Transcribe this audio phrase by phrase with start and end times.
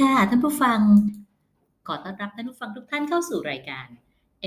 [0.00, 0.80] ค่ะ ท่านผู้ฟัง
[1.86, 3.86] ขอต้อนรับท่านผู้ฟังทุกท่านเข้าสู่รายการ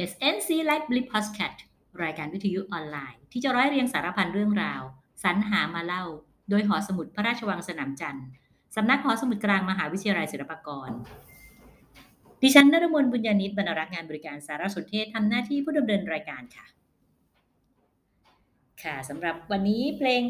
[0.09, 1.57] SNC Live Blip Podcast
[2.03, 4.81] รายการวิทยุออนไลน์ ที่จะร้อยเรียงสารพันเรื่องราว
[5.23, 6.03] สรรหามาเล่า
[6.49, 8.25] โดยหอสมุดพระราชวังสนามจันทร์
[8.75, 10.89] สำนักหอสมุดกลางมหาวิทยาลัยศิลปากร
[12.41, 16.65] ดิฉันนรมนบุญญาณิตบรรรักษ์งานบริการสารสนเทศทำหน้าที่ผู้ดำเนินรายการค่ะ
[18.83, 20.21] ค่ะสำหรับวันนี้เพลง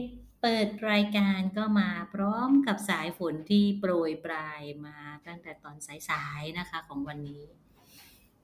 [0.45, 5.75] เปิดรายการก็มาพร้อมกับสายฝนที่โปรยปลายมาตั้งแต่ตอน
[6.09, 7.43] สายๆนะคะของวันนี้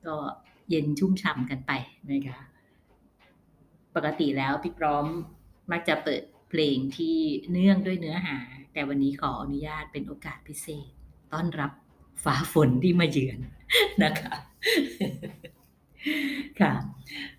[0.05, 0.16] ก็
[0.70, 1.72] เย็นชุ่มฉ่ำกันไป
[2.11, 2.39] นะคะ
[3.95, 5.05] ปกติแล้วพี่พร้อม
[5.72, 7.17] มักจะเปิดเพลงที่
[7.52, 8.38] เนื่องด้วยเนื้อหา
[8.73, 10.89] แต่วันนี้ขออนุญาตเป็นโอกาสพิเศษ
[11.33, 11.72] ต้อนรับ
[12.23, 13.39] ฟ้าฝนที่มาเยือน
[14.03, 14.33] นะคะ
[16.59, 16.73] ค่ะ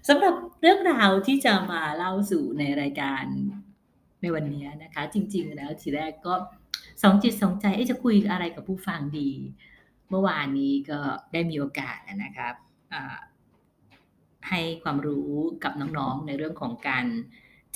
[0.09, 3.25] สำหรับเรื่องราวที่จะมาเล่าสู่ในรายการ
[4.23, 6.35] ในวันนี้นะคะ จริง ๆ แล้วทีแรกก็
[7.03, 9.31] สองจิตสองใจจะคุยอะไรกับผู้ฟังดี
[10.11, 10.99] เมื่อวานนี้ก็
[11.33, 12.55] ได้มีโอกาสนะครับ
[14.49, 15.31] ให้ความรู้
[15.65, 17.07] กับน้องๆในเรื่องของการ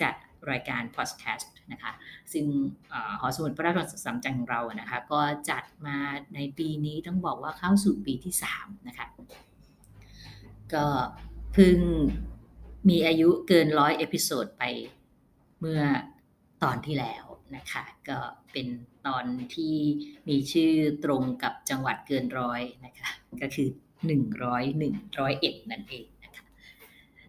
[0.02, 0.14] จัด
[0.50, 1.92] รายการพอดแคสต์นะคะ
[2.32, 2.46] ซึ่ง
[2.92, 5.98] อหอสมุดพระราชวังสามจันทร์ของเรานะคะ ก็จัดมา
[6.34, 9.06] ในปีนี้ต้องบอกว่าเข้าสู่ปีที่3นะคะ
[10.74, 10.86] ก็
[11.52, 11.78] เพิ่ง
[12.88, 14.62] มีอายุเกินร้อย episode ไป
[15.60, 15.80] เมื่อ
[16.64, 17.24] ตอนที่แล้ว
[17.56, 18.18] นะคะก็
[18.52, 18.66] เป็น
[19.06, 19.76] ตอนที่
[20.28, 20.72] มีชื่อ
[21.04, 23.10] ตรงกับจังหวัดเกินร้อยนะคะ
[23.42, 23.68] ก็คือ
[24.30, 26.44] 100 101 นั่นเองนะคะ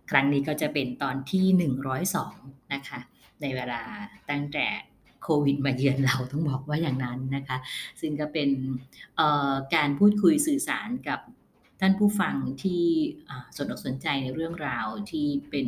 [0.09, 1.71] ครั้งนี้ก็จะเป็นตอนที่
[2.09, 2.99] 102 นะคะ
[3.41, 3.81] ในเวลา
[4.29, 4.67] ตั้งแต่
[5.23, 7.57] โควิดมาเยือนเราต้องบอกว่าอย่างนั้นนะคะ
[8.01, 8.49] ซึ่งก็เป็น
[9.75, 11.19] การพูดคุยสื่อสารกับ
[11.81, 12.83] ท่านผู้ฟังที่
[13.57, 15.67] สนอกสนใจในเรื่องราวที่เป็น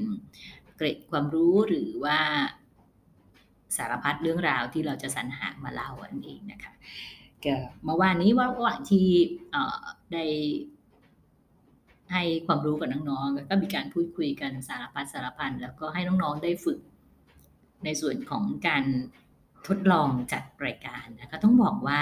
[0.76, 2.20] เกร็ดความรู้หรือว่า
[3.78, 6.74] สารพัดเรื่องราวที่เราจะสรรหามาเล่าอันเองนะคะ
[7.46, 7.56] ก็
[7.86, 9.08] เมื่อวานนี้ว่าระหว่างที่
[10.14, 10.26] ได้
[12.12, 16.80] ให้ความรู้กับน้องๆแล้วก็มีการพูดคุยกันสารพัดสารพันแล้วก็ให้น้องๆได้ฝึก
[17.84, 18.84] ในส่วนของการ
[19.68, 22.00] ทดลองจัดรายการนะคะต้องบอกว่า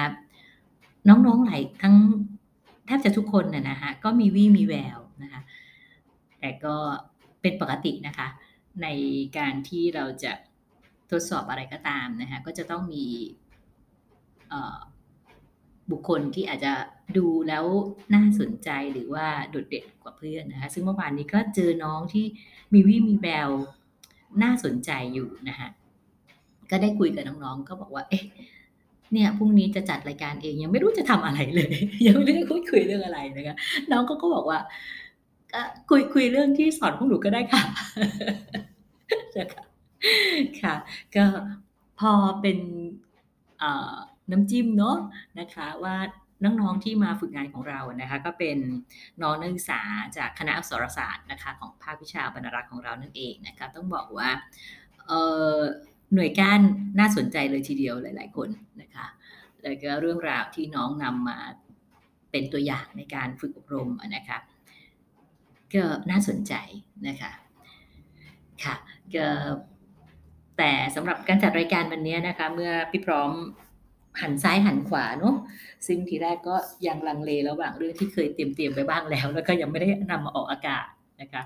[1.09, 1.95] น้องๆหลายทั้ง
[2.85, 5.41] แทบจะทุกคนน่ะนะคะก็มีวี่มีแววนะคะ
[6.39, 6.75] แต่ก็
[7.41, 8.27] เป็นปกตินะคะ
[8.83, 8.87] ใน
[9.37, 10.31] การที่เราจะ
[11.11, 13.05] ทดสอบอะไรก็ตามนะคะก็จะต้องมี
[15.91, 16.73] บุคคลที่อาจจะ
[17.17, 17.65] ดูแล้ว
[18.13, 22.25] น่าสนใจหรือว่าโดดเด่นกว่าเพื่อนนะคะซึ่งเมื่อวานนี้ก็เจอน้องที่
[22.73, 23.49] มีวี่มีแวว
[24.43, 25.67] น่าสนใจอยู่นะคะ
[26.71, 28.23] ก็ได้คุยกับน้องๆก็บอกว่า เอ๊ะ
[29.13, 31.75] เนี่ยพรุ่งนี้จะจัดรายการเองยังไม่รู้จะทำอะไรเลย
[32.07, 33.55] ยังไม่รู้จะคุยคุยเรื่องอะไรนะคะ
[33.91, 34.59] น้องก็ก็บอกว่า
[35.53, 37.61] ก็คุยคุยเรื่องที่สอนพวกหนูก็ได้ค่ะ
[39.37, 39.63] นะคะ
[40.61, 40.75] ค่ะ
[41.15, 41.25] ก็
[41.99, 42.57] พอเป็น
[43.59, 43.95] เอ่อ
[44.31, 44.97] น้ำจิ้มเนาะ
[45.39, 45.95] นะคะว่า
[46.43, 48.57] น้องๆที่มาฝึกงานของเรานะคะ ก็เป็น
[49.21, 49.81] น้องนักศึกษา
[50.17, 54.29] จากคณะอักษรศาสตร์นะคะ ของภาควิชาบรรณารักษ์ของเรานั่นเองนะคะต้องบอกว่า
[55.07, 55.19] เอ่
[55.57, 55.59] อ
[56.13, 56.61] หน่วยก้าน
[56.99, 58.49] น่าสนใจเลยทีเดียวหลาย ๆ คน
[58.81, 59.05] นะคะ
[59.63, 61.37] แล้วก็เรื่องราวที่น้องนำมา
[62.31, 64.37] เป็นตัวอย่างในการฝึกอบรมนะคะ
[65.73, 66.53] ก็น่าสนใจ
[67.07, 67.31] นะคะ
[68.63, 68.75] ค่ะ
[69.15, 69.27] ก็
[70.57, 73.31] แต่สำหรับการจัดรายการวันนี้นะคะ เมื่อพี่พร้อม
[74.21, 75.35] หันซ้ายหันขวาเนาะ
[75.87, 76.55] ซึ่งทีแรกก็
[76.87, 80.85] ยังลังเลระหว่างเรื่องที่เคยเตรียมเตรียมไปบ้างแล้ว แล้วก็ยังไม่ได้นำมาออกอากาศ
[81.21, 81.43] นะคะ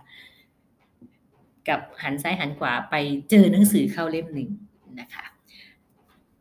[1.69, 2.95] กับหันซ้ายหันขวาไป
[3.29, 4.50] เจอหนังสือเข้าเล่มหนึ่ง
[5.00, 5.25] นะคะ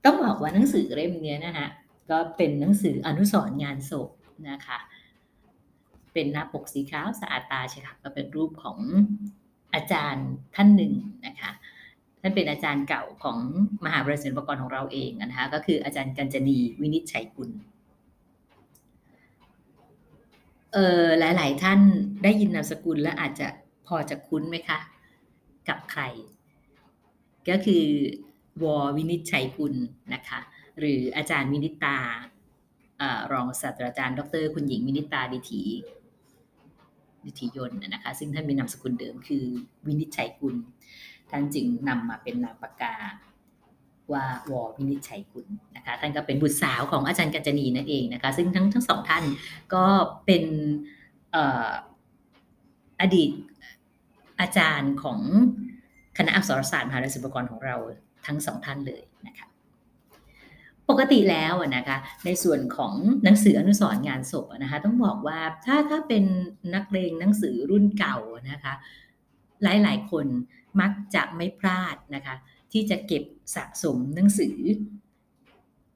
[0.05, 1.67] ต้องบอกว่าหนังสือเล่มนี้นะคะ
[2.11, 4.09] ก็เป็นหนังสืออนุสรณ์งานศพ
[4.51, 4.79] นะคะ
[6.13, 8.79] เป็นหน้าปกสีขาวสะอาดตาใช่ค่ะก็เป็นรูปของ
[9.75, 10.93] อาจารย์ท่านหนึ่ง
[11.27, 11.51] นะคะ
[12.23, 13.39] ท่านเป็นอาจารย์เก่าของ
[13.85, 17.51] มหาวิทยาลัยศิลปากรของเราเองนะคะก็คืออาจารย์กัญจนีวินิจฉัยกุล
[20.73, 21.81] เออหลาย ๆ ท่าน
[22.23, 23.49] ได้ยินนามสกุลและอาจจะ
[23.87, 24.79] พอจะคุ้นไหมคะ
[25.69, 26.03] กับใคร
[27.49, 27.85] ก็คือ
[28.63, 29.75] วอวินิจฉัยกุล
[30.15, 30.41] นะคะ
[30.79, 31.99] หรืออาจารย์วินิตา
[33.01, 35.63] อ่อรองศาสตราจารย์ ดร คุณหญิงวินิตาดิถี
[37.25, 39.45] ดิถียนต์นะคะ ซึ่งท่านมีนามสกุลเดิมคือ
[39.87, 40.57] วินิจฉัยกุล
[41.31, 42.95] ท่านจึงนำมาเป็นนามปากกา
[44.13, 45.47] ว่าวอวินิจฉัยกุล
[45.77, 49.25] นะคะท่านก็เป็นบุตรสาวของอาจารย์กัญจนีนั่นเองนะคะ ซึ่งทั้งทั้งสองท่าน
[49.75, 49.85] ก็
[50.27, 50.45] เป็น
[51.33, 51.71] เอ่อ
[53.01, 53.31] อดีต
[54.41, 55.21] อาจารย์ของ
[56.19, 57.77] คณะอักษรศาสตร์มหาวิทยาลัยศิลปากรของเรา
[58.27, 59.47] ทั้งสองท่านเลยนะคะ
[60.89, 66.25] ปกติแล้วนะคะในส่วนของหนังสืออนุสรณ์งานศพนะคะต้องบอกว่าถ้าถ้าเป็น
[66.75, 68.17] นักเลงหนังสือรุ่นเก่า
[68.51, 68.75] นะคะ
[69.63, 70.27] หลายๆคน
[70.81, 72.35] มักจะไม่พลาดนะคะ
[72.73, 73.23] ที่จะเก็บ
[73.57, 74.59] สะสมหนังสือ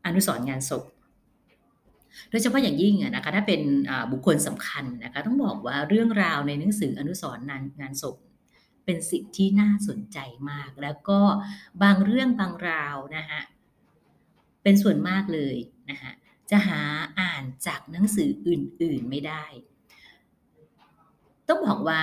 [0.06, 0.84] อนุสรณ์งานศพ
[2.30, 3.62] โดยเฉพาะอย่างยิ่งนะคะถ้าเป็น
[4.12, 7.44] บุคคลสำคัญนะคะต้องบอกว่าเรื่องราวในหนังสืออนุสรณ์
[7.80, 8.16] งานศพ
[8.84, 10.18] เป็นสิ่งที่น่าสนใจ
[10.50, 11.20] มาก แล้วก็
[11.82, 13.40] บางเรื่องบางราวนะคะ
[14.62, 15.56] เป็นส่วนมากเลย
[15.90, 16.12] นะคะ
[16.50, 16.80] จะหา
[17.20, 19.44] อ่านจากหนังสืออื่น ๆไม่ได้
[21.48, 22.00] ต้องบอกว่า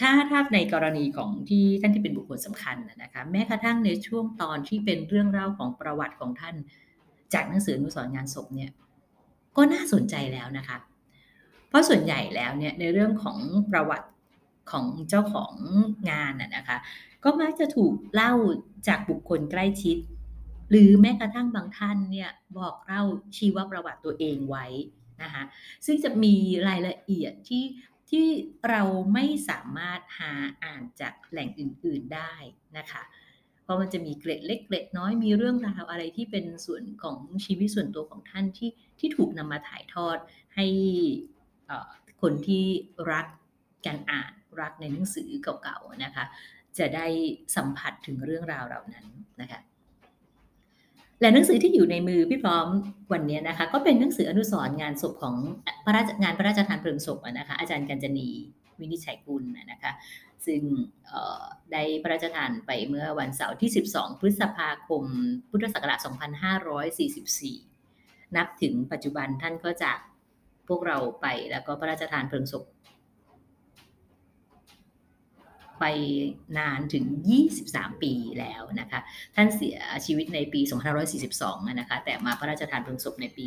[0.00, 6.54] ถ้าถ้าในกรณีของที่ท่านที่เป็นบุคคลสำคัญนะคะแม้กระทั่งในช่วงตอนที่เป็นเรื่องเล่าของประวัติของท่าน
[7.34, 8.70] จากหนังสืออนุสรงานศพเนี่ย
[9.56, 10.78] ก็น่าสนใจแล้วนะคะ
[11.68, 13.38] เพราะส่วนใหญ่แล้วเนี่ยในเรื่องของ
[13.72, 14.08] ประวัติ
[14.70, 15.54] ของเจ้าของ
[16.10, 16.76] งานอะนะคะ
[17.24, 18.32] ก็มักจะถูกเล่า
[18.88, 19.96] จากบุคคลใกล้ชิด
[20.70, 23.02] หรือแม้กระทั่งบางท่านเนี่ยบอกเล่า
[23.36, 24.66] ชีวประวัติตัวเองไว้
[25.22, 25.42] นะคะ
[25.86, 26.34] ซึ่งจะมี
[26.68, 27.62] รายละเอียดที่
[28.10, 28.28] ที่
[28.70, 28.82] เรา
[29.14, 30.32] ไม่สามารถหา
[30.64, 32.34] อ่านจากแหล่งอื่น ๆได้
[32.78, 33.02] นะคะ
[33.62, 40.18] เพราะมันจะมีเกร็ดเล็กเกร็ดน้อยมีเรื่องราวอะไรที่เป็นส่วนของชีวิตส่วนตัวของท่านที่ที่ถูกนำมาถ่ายทอด
[40.56, 40.66] ให้
[42.22, 42.64] คนที่
[43.12, 43.26] รัก
[43.86, 46.24] การอ่านรักในหนังสือเก่าๆนะคะ
[46.78, 47.06] จะได้
[47.56, 49.06] สัมผัสถึงเรื่องราวเหล่านั้น
[49.40, 49.60] นะคะ
[51.20, 52.66] และหนังสือที่อยู่ในมือพี่พร้อม
[53.12, 55.36] วันนี้นะคะ ก็เป็นหนังสืออนุสรณ์งานศพของ
[55.84, 58.28] พระราชงานพระราชทานเพลิงศพนะคะ อาจารย์กัญจนี
[58.80, 59.92] วินิจฉัยกุลนะคะ
[60.46, 60.62] ซึ่ง
[61.72, 65.04] ได้พระราชทานไปเมื่อวันเสาร์ที่ 12 พฤษภาคม
[65.50, 65.98] พุทธศักราช
[67.62, 69.98] 2544 นับถึงปัจจุบันท่านก็จาก
[70.68, 72.64] พวกเราไปแล้วก็พระราชทานเพลิงศพ
[75.80, 75.84] ไป
[76.58, 77.04] นานถึง
[77.52, 79.00] 23 ปีแล้วนะคะ
[79.36, 80.60] ท่านเสียชีวิตในปี
[81.20, 83.44] 2542 นะคะ แต่มาพระราชทานเพลิงศพในปี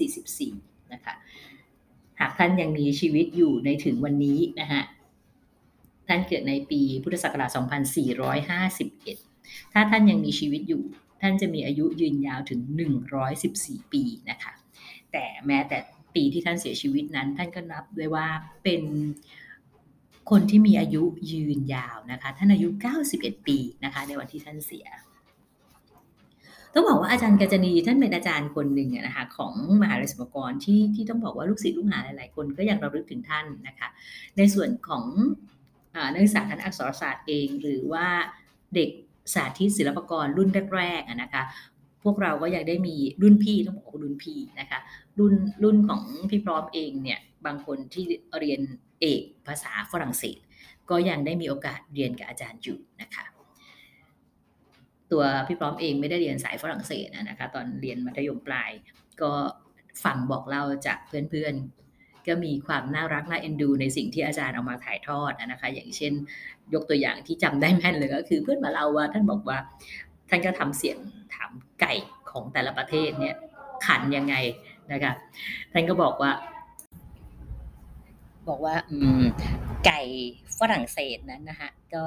[0.00, 1.14] 2544 นะคะ
[2.20, 4.82] หากท่านยังมีชีวิตอยู่ในถึงวันนี้นะคะ
[6.08, 7.50] ท่านเกิดในปีพุทธศักราช
[8.56, 10.82] 2451 ถ้าท่านยังมีชีวิตอยู่
[11.22, 12.60] ท่านจะมีอายุยืนยาวถึง
[13.26, 14.52] 114 ปีนะคะ
[15.12, 15.78] แต่แม้แต่
[16.14, 18.26] ปีที่ท่านเสียชีวิตนั้น ท่านก็นับด้วยว่า
[18.64, 18.82] เป็น
[20.30, 22.68] คนที่มีอายุยืนยาวนะคะท่านอายุ
[23.08, 24.86] 91 ปีนะคะในวันที่ท่านเสีย
[26.74, 29.52] ต้องบอกว่าอาจารย์กัจนีท่านเป็นอาจารย์คนหนึ่งนะคะของ
[29.82, 33.88] มหาวิทยาลัยศิลปากรที่ที่ต้องบอกว่าลูกศิษย์ลูกหาหลาย ๆ คนก็ยังระลึกถึงท่านนะคะ
[34.36, 35.04] ในส่วนของ
[36.12, 38.06] นักศึกษาคณะอักษรศาสตร์เอง หรือว่า
[38.74, 38.90] เด็ก
[39.34, 41.42] สาธิตศิลปกรรุ่นแรกๆนะคะ
[42.04, 44.78] พวกเราก็ยังได้มีรุ่นพี่ต้องบอกว่ารุ่นพี่นะคะ
[45.18, 48.04] รุ่นรุ่นของพี่พร้อมเองเนี่ยบางคนที่
[48.40, 48.60] เรียน
[49.00, 50.38] เอกภาษาฝรั่งเศส
[50.90, 53.24] ก็ยังได้มีโอกาสเรียนกับอาจารย์อยู่นะคะ
[55.12, 58.70] ตัวพี่พร้อมเองไม่ได้เรียนสายฝรั่งเศสนะคะตอนเรียนมัธยมปลาย
[59.22, 59.32] ก็
[60.04, 66.12] ฟังบอกเล่าจากเพื่อนๆ ก็มีความน่ารักน่าเอ็นดู ในสิ่งที่อาจารย์เอามาถ่ายทอดนะคะอย่างเช่น
[66.74, 69.58] ยกตัวอย่างที่จำได้แม่นเลยก็คือเพื่อนมาเล่าว่าท่านบอกว่า
[70.28, 70.98] ท่านก็ทำเสียง
[71.34, 71.50] ถาม
[71.80, 71.94] ไก่
[72.30, 73.36] ของแต่ละประเทศเนี่ย
[73.86, 74.34] ขันยังไง
[74.92, 75.12] นะคะ
[75.72, 76.30] ท่านก็บอกว่า
[78.48, 79.24] บอกว่า อืม
[79.86, 80.00] ไก่
[80.58, 82.04] ฝรั่งเศสนั้นนะคะก็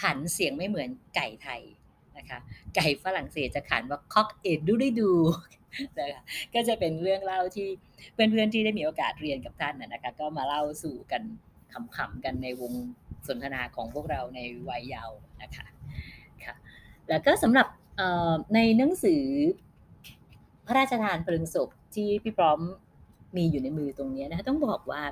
[0.00, 1.62] ขันเสียงไม่เหมือนไก่ไทย
[2.18, 2.38] นะคะ
[2.76, 5.12] ไก่ฝรั่งเศสจะขันว่าคอกเอ็ดดูได้ดู
[5.98, 6.22] นะคะ
[6.54, 7.68] ก็จะเป็นเรื่องเล่าที่
[8.14, 11.22] เพื่อนๆที่ได้มีโอกาสเรียนกับท่านนะคะก็มาเล่าสู่กัน
[11.72, 12.72] ขำๆกันในวง
[13.28, 15.66] สนทนาของพวกเราในวัยเยาว์นะคะ
[16.44, 16.54] ค่ะ
[17.08, 17.66] แล้วก็สำหรับ
[18.54, 19.24] ในหนังสือ
[20.66, 22.58] พระราชทานเพลิงศพที่พี่พร้อม
[23.36, 25.02] มีอยู่ในมือตรงนี้นะคะต้องบอกว่า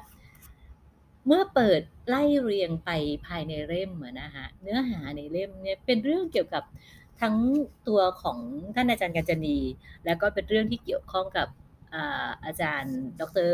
[1.27, 2.91] เมื่อเปิดไล่เรียงไป
[3.27, 6.65] ภายในเล่มนะคะเนื้อหาในเล่มเนี่ยเป็นเรื่องเกี่ยวกับ
[7.21, 7.37] ทั้ง
[7.89, 8.39] ตัวของ
[8.75, 9.59] ท่านอาจารย์กัญจนี
[10.05, 11.49] แล้วก็เป็นเรื่องที่เกี่ยวข้องกับ
[11.95, 13.50] อาอาจารย์ ดร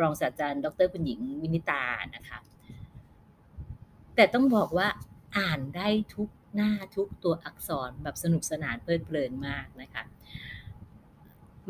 [0.00, 1.82] รองศาสตราจารย์ ดรคุณหญิงวินิตา
[2.14, 2.38] นะคะ
[4.16, 4.88] แต่ต้องบอกว่า
[5.38, 10.02] อ่านได้ทุกหน้าทุกตัวอักษรแบบสนุกสนานเพลิดเพลินมากนะคะ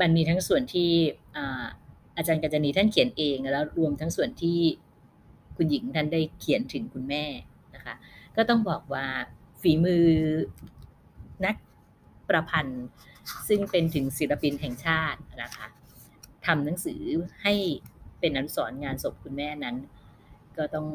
[0.00, 0.91] มันมีทั้งส่วนที่
[2.18, 4.58] อาจารย์กัญจนีท่านเขียนเองแล้วรวมทั้งส่วนที่
[5.56, 7.25] คุณหญิงท่านได้เขียนถึงคุณแม่
[7.75, 7.94] นะคะ
[8.37, 9.06] ก็ต้องบอกว่า
[9.62, 10.06] ฝีมือ
[11.44, 11.56] นัก
[12.28, 12.84] ประพันธ์
[13.48, 15.66] ซึ่งเป็นถึงศิลปินแห่งชาตินะคะ
[16.46, 17.02] ทำหนังสือ
[17.42, 17.54] ให้
[18.20, 19.76] เป็นอนุสรณ์งานศพคุณแม่นั้น
[20.56, 20.87] ก็ต้อง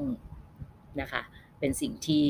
[1.01, 1.21] นะคะ
[1.59, 2.23] เป็นสิ่งที่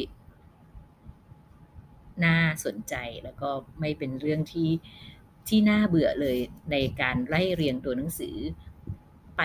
[2.26, 4.70] น่าสนใจแล้วก็ไม่เป็นเรื่องที่
[5.48, 6.38] ที่น่าเบื่อเลย
[6.72, 8.38] ในการไล่เรียงตัวหนังสือ
[9.38, 9.42] ไป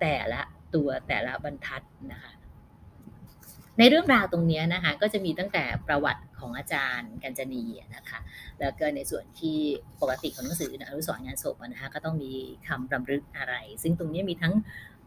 [0.00, 0.40] แต่ละ
[0.74, 2.32] ตัวแต่ละบรรทัดนะคะ
[3.78, 7.64] ในเรื่องราวตรงนี้นะคะก็จะมีตั้งแต่ประวัติของอาจารย์กัญจนี
[7.96, 8.18] นะคะ
[8.60, 9.58] แล้วก็ในส่วนที่
[10.00, 12.32] ปกติของหนังสืออนุสรณ์งานศพนะคะก็ต้องมี
[12.66, 14.54] คำรำลึกอะไร ซึ่งตรงนี้มีทั้ง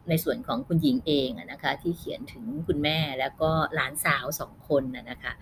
[0.10, 5.34] ในส่วนของคุณหญิงเองนะคะที่เขียนถึงคุณแม่แล้วก็หลานสาวสองคนนะคะ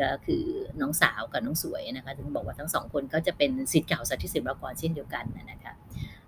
[0.00, 0.44] ก็คือ
[0.80, 5.72] น้องสาวกับน้องสวยนะคะถึงบอกว่าทั้งสองคนก็จะเป็นสิทธิ์เก่าสัตธิศิลปากรเช่นเดียวกันนะคะ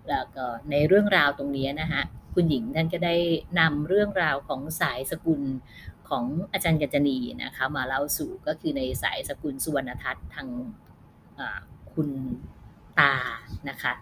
[0.09, 2.01] แล้วก็ในเรื่องราวตรงนี้นะคะ
[2.33, 3.15] คุณหญิงท่านก็ได้
[3.59, 5.41] นำเรื่องราวของสายสกุล
[6.09, 6.23] ของ
[6.53, 10.47] อาจารย์กัญจนีนะคะมาเล่าสู่ก็คือในสายสกุลสุวรรณทัศน์ทาง
[11.93, 12.09] คุณ
[12.99, 13.13] ตา
[13.69, 13.93] นะคะ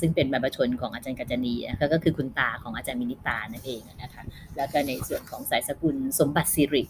[0.00, 4.22] ซึ่งเป็นบรรพชนของอาจารย์กัญจนีนะคะก็คือคุณตาของอาจารย์มินิตานั่นเองนะคะ
[4.56, 6.82] แล้วก็ในส่วนของสายสกุลสมบัติสิริ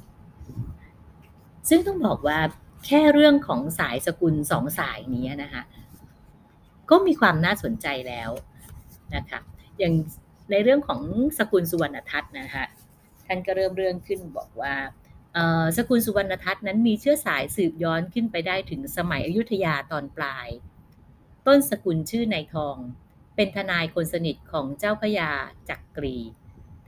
[1.69, 2.39] ซึ่งต้องบอกว่า
[2.87, 5.63] แค่เรื่องของสายสกุลสองสายนี้นะคะ
[6.91, 8.31] ก็มีความน่าสนใจแล้ว
[9.14, 9.41] นะคะ
[9.79, 9.95] อย่าง
[10.50, 11.00] ในเรื่องของ
[11.38, 12.64] สกุลสุวรรณทัศน์นะคะ
[13.26, 14.75] ท่านก็เริ่มเรื่องขึ้นบอกว่า
[15.76, 20.49] สกุลสุวรรณทัศน์นั้นมีเชื้อสายสืบย้อนขึ้นไปได้ถึงสมัยอยุธยาตอนปลาย
[21.47, 22.76] ต้นสกุลชื่อนายทอง
[23.37, 25.31] เป็นทนายคนสนิทของเจ้าพยา
[25.69, 26.17] จักกรี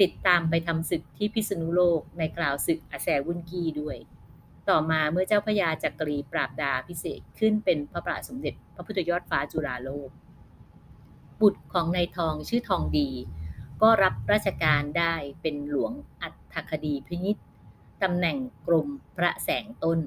[0.00, 3.96] ติดตามไปทำศึกที่พิษณุโลกในกล่าวศึกอาแซวุนกี้ด้วย
[4.70, 10.10] ต่อมาเมื่อเจ้าพยาจักรีปราบดาพิเศษขึ้นเป็นพระปราสมเด็จ พระพุทธยอดฟ้าจุฬาโลก
[11.40, 13.08] บุตรของนายทองชื่อทองดี
[13.82, 15.92] ก็รับราชการได้เป็นหลวง
[16.22, 17.36] อัฐคดีพินิษ
[18.02, 19.98] ตำแหน่งกรมพระแสงต้น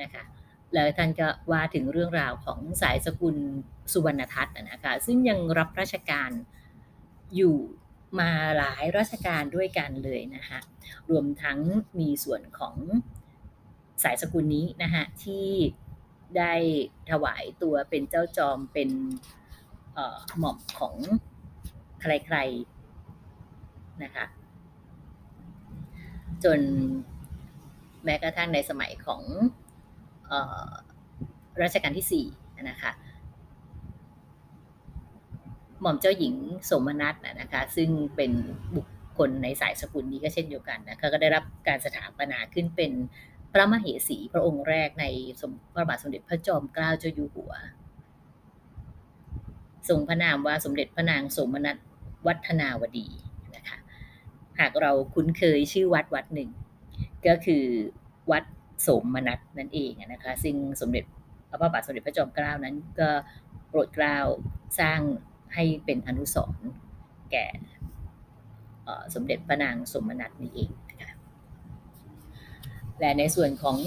[0.00, 0.24] นะคะ
[0.74, 3.36] แล้วท่านก็ว่าถึงเรื่องราวของสายสกุล
[3.92, 6.30] สุวรรณทัศน์นะคะซึ่งยังรับราชการ
[7.36, 7.56] อยู่
[8.20, 10.58] มาหลายราชการด้วยกันเลยนะคะ
[11.10, 11.58] รวมทั้ง
[12.00, 12.76] มีส่วนของ
[14.02, 15.48] สายสกุลนี้นะคะที่
[16.38, 16.54] ได้
[17.10, 18.90] ถวายตัวเป็นเจ้าจอมเป็น
[20.38, 20.96] หม่อมของ
[22.00, 24.24] ใครๆนะคะ
[26.44, 26.60] จน
[28.04, 29.22] แม้กระทั่งในสมัยของ
[31.62, 32.90] รัชกาลที่4นะคะ
[35.80, 36.34] หม่อมเจ้าหญิง
[36.70, 38.32] สมนัตนะคะ ซึ่งเป็น
[38.76, 38.86] บุค
[39.18, 42.92] คลในสายสกุลนี้ก็เช่นเดียวกันนะคะก็ได้รับการสถาปนาขึ้นเป็น
[43.52, 45.04] พระมเหสีพระองค์แรกใน
[45.40, 47.52] สมพระบาทสมเด็จพระจอมเกล้าเจ้าอยู่หัว
[49.88, 51.76] ทรงพระนามว่าสมเด็จพระนางสมนัต
[52.26, 53.08] วัฒนาวดี
[53.56, 53.78] นะคะ
[54.60, 56.50] หากเราคุ้นเคยชื่อวัดวัดหนึ่ง
[57.26, 57.64] ก็คือ
[58.30, 58.44] วัด
[58.86, 61.04] สมนัตนั่นเองนะคะซึ่งสมเด็จ
[61.48, 63.08] พระบาทสมเด็จพระจอมเกล้านั้นก็
[63.68, 64.16] โปรดเกล้า
[64.80, 65.00] สร้าง
[65.54, 66.68] ให้เป็นอนุสรณ์
[67.30, 67.46] แก่
[69.14, 71.10] สมเด็จพระนางสมนัตนี่เองนะคะ
[73.00, 73.78] และในส่วนของ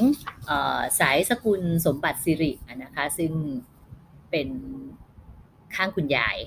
[0.50, 0.52] อ
[1.00, 2.52] สายสกุลสมบัติสิริ
[2.84, 3.32] นะคะซึ่ง
[4.32, 4.50] เป็น
[5.76, 6.38] ข้างคุณยาย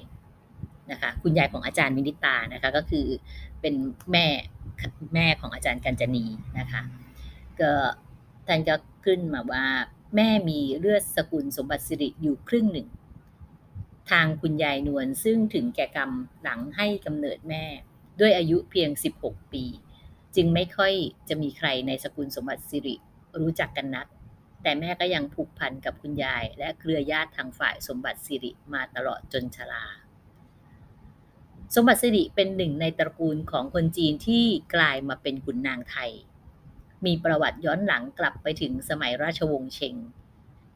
[0.91, 3.07] นะคะคุณยายของอาจารย์มินิตานะคะก็คือ
[3.61, 3.75] เป็น
[4.13, 4.27] แม่
[5.15, 6.25] แม่ของอาจารย์กัญจนี
[6.59, 6.83] นะคะ
[7.61, 7.73] ก็
[8.47, 9.65] ท่านก็ขึ้นมาว่า
[10.17, 12.87] แม่มีเลือดสกุลสมบัติสิริอยู่ครึ่งหนึ่ง
[14.11, 16.11] ทางคุณยายนวลซึ่งถึงแก่กรรม
[16.43, 17.65] หลังให้กำเนิดแม่
[18.21, 18.91] ด้วยอายุเพียง
[19.23, 19.65] 16 ปี
[20.37, 20.93] จึงไม่ค่อย
[21.29, 22.95] จะมีใครในสกุลสมบัติสิริ
[23.41, 24.07] รู้จักกันนัก
[24.63, 29.85] แต่แม่ก็ยังผูกพันกับคุณยาย และเครือญาติทางฝ่ายสมบัติสิริมาตลอดจนชรา
[31.75, 34.45] สมบัติสิริเป็นหนึ่งในตระกูลของคนจีนที่
[34.75, 36.13] กลายมาเป็นขุนนางไทย
[37.05, 39.97] มีประวัติย้อนหลังกลับไปถึงสมัยราชวงศ์เชง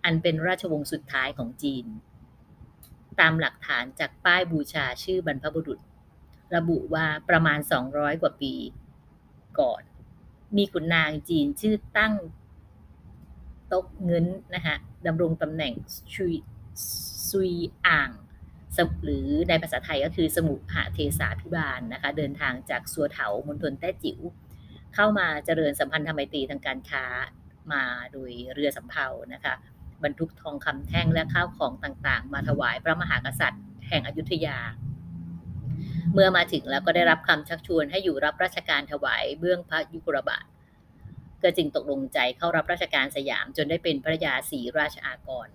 [0.05, 1.87] อันเป็นราชวงศ์สุดท้ายของจีน
[3.21, 5.79] ตามหลักฐานจากป้ายบูชาชื่อบรรพบุรุษ
[6.57, 7.59] ระบุว่าประมาณ
[7.91, 8.55] 200 กว่าปี
[9.61, 9.83] ก่อน
[10.57, 12.15] มีขุนนางจีนชื่อตั้ง
[13.73, 15.73] ตกเงินนะคะดำรงตำแหน่ง
[16.15, 16.35] ชุย
[17.31, 17.53] ซุย
[17.87, 18.11] อ่าง
[19.05, 24.21] หรือในภาษาไทยก็คือสมุหเทสาพิบาลนะคะ เดินทางจากสัวเถามณฑลแต้จิ๋ว
[24.95, 27.05] เข้ามาเจริญสัมพันธไมตรีทางการค้า
[27.73, 27.83] มา
[28.13, 29.55] โดยเรือสำเภานะคะ
[30.05, 34.59] บรรทุกทองคำแท่งและข้าวของต่างๆ มาถวายพระมหากษัตริย์ แห่งอยุธยา
[36.13, 40.45] เมื่อมาถึงแล้วก็ได้รับคำชักชวนให้อยู่รับราชการถวายเบื้องพระยุคลบาท
[41.43, 45.49] ก็จึงตกลงใจเข้ารับราชการสยามจนได้เป็นพระยาศรีราชอากร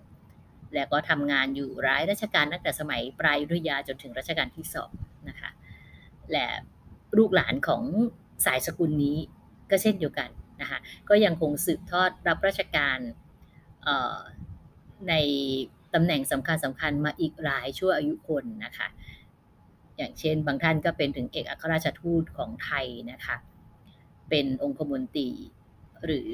[0.73, 4.91] และก็ทำงานอยู่ร้ายราชการตั้งแต่สมัยปลายยุธยาจนถึงรัชกาลที่สอง
[5.29, 5.49] นะคะ
[6.31, 6.47] และ
[7.17, 7.83] ลูกหลานของ
[8.45, 9.17] สายสกุลนี้
[9.71, 10.29] ก็เช่นเดียวกัน
[10.61, 10.79] นะคะ
[11.09, 12.97] ก็ยังคงสืบทอดรับราชการ
[15.09, 15.13] ใน
[15.93, 18.87] ตำแหน่งสำคัญสำคัญมาอีกหลายชั่วอายุคนนะคะ
[19.97, 23.35] อย่างเช่นบางท่านก็เป็นถึงเอกอัครราชทูตของไทยนะคะ
[24.29, 25.29] เป็นองคมนตรี
[26.05, 26.33] หรือ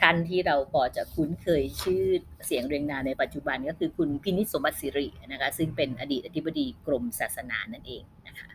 [0.00, 2.04] ท่านที่เราพอจะคุ้นเคยชื่อ
[2.46, 8.48] เสียงเรียงนามในปัจจุบันก็คือคุณพินิจสมบัติสิรินะคะซึ่งเป็นอดีตอธิบดีกรมศาสนานั่นเองนะคะ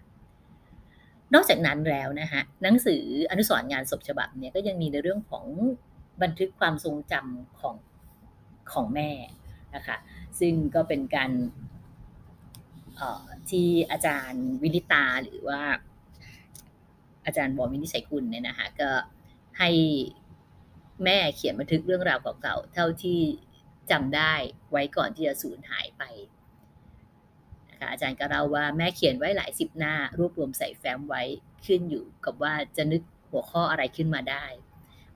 [1.34, 5.46] นอกจากนั้นแล้วนะฮะหนังสืออนุสรณ์งานศพฉบับเนี่ยก็ยังมีในเรื่องของ
[6.22, 7.76] บันทึกความทรงจำของ
[8.72, 9.12] ของแม่
[9.76, 9.98] นะคะ
[10.40, 11.32] ซึ่งก็เป็นการ
[13.50, 15.62] ที่อาจารย์วินิตาหรือว่า
[17.26, 18.92] อาจารย์บอมินิชัยกุลเนี่ยนะคะก็
[19.60, 19.70] ให้
[21.04, 23.20] แม่เขียนบันทึกเรื่องราวเก่าๆเท่าที่
[23.92, 24.34] จำได้
[24.72, 26.04] ไว้ก่อนที่จะสูญหายไป
[27.72, 31.24] นะคะอาจารย์ก็เล่าว่าแม่เขียนไว้หลายสิบหน้ารวบรวมใส่แฟ้มไว้
[31.66, 34.46] ขึ้นอยู่กับว่าจะนึกหัวข้ออะไรขึ้นมาได้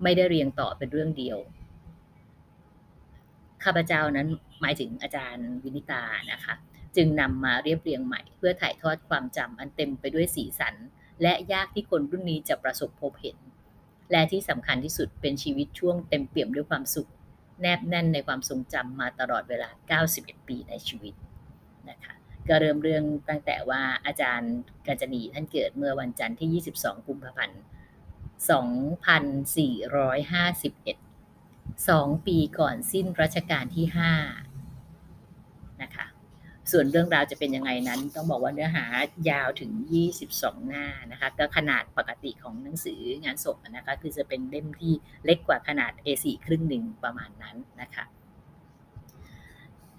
[0.03, 1.37] ไม่ได้เรียงต่อเป็นเรื่องเดียว
[3.63, 4.27] ข้าพเจ้านั้น
[4.61, 6.55] หมายถึงอาจารย์วินิตานะคะ
[6.95, 10.75] จึงนำมาเรียบเรียงใหม่ เพื่อถ่ายทอดความจำอันเต็มไปด้วยสีสัน
[11.21, 13.37] และยากที่คนรุ่นนี้จะประสบพบเห็น
[14.11, 17.09] และที่สำคัญที่สุดเป็นชีวิตช่วงเต็มเปี่ยมด้วยความสุข
[17.61, 19.69] แนบแน่นในความทรงจำมาตลอดเวลา
[20.09, 21.13] 91 ปีในชีวิต
[21.89, 22.13] นะคะ
[22.49, 24.53] ก็เริ่มเรื่องตั้งแต่ว่าอาจารย์
[24.87, 27.61] กาญจนีท่านเกิดเมื่อวันจันทร์ที่ 22 กุมภาพันธ์
[28.49, 28.49] 2451
[31.89, 34.13] สองปีก่อนสิ้นรัชกาลที่ห้า
[35.81, 36.05] นะคะ
[36.71, 38.85] ส่วนเรื่องราวจะเป็นยังไงนั้น ต้องบอกว่าเนื้อหา
[39.29, 39.71] ยาวถึง
[40.21, 44.93] 22 หน้านะคะ ก็ขนาดปกติของหนังสืองานศพนะคะ คือจะเป็นเล่มที่
[45.25, 48.05] เล็กกว่าขนาด A4 ครึ่งหนึ่งประมาณนั้นนะคะ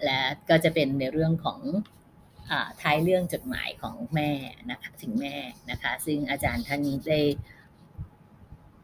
[0.03, 1.59] และก็จะเป็นในเรื่องของ
[2.81, 4.31] ท้ายเรื่องจดหมายของแม่
[4.71, 5.35] นะคะถึงแม่
[5.71, 7.21] นะคะ ซึ่งอาจารย์ท่านนี้ได้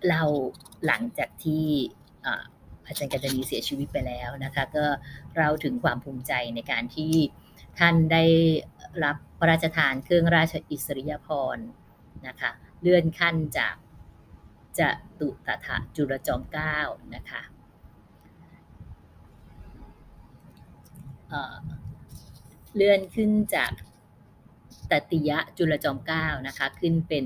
[0.06, 0.26] เล่า
[0.86, 1.66] หลังจากที่
[2.86, 4.86] อาจารย์กัญจนีเสียชีวิตไปแล้วนะคะก็
[5.38, 7.14] เราถึงความภูมิใจในการที่
[7.80, 8.24] ท่านได้
[9.04, 11.68] รับพระราชทานเครื่องราชอิสริยาภรณ์
[12.28, 12.52] นะคะ
[12.82, 13.76] เลื่อนขั้นจาก
[14.80, 14.90] จะ
[15.20, 16.78] ตุตถะจุลจอมเก้า
[17.16, 17.42] นะคะ
[22.76, 23.72] เลื่อนขึ้นจาก
[24.92, 27.26] ตติยะจุลจอมเก้านะคะขึ้นเป็น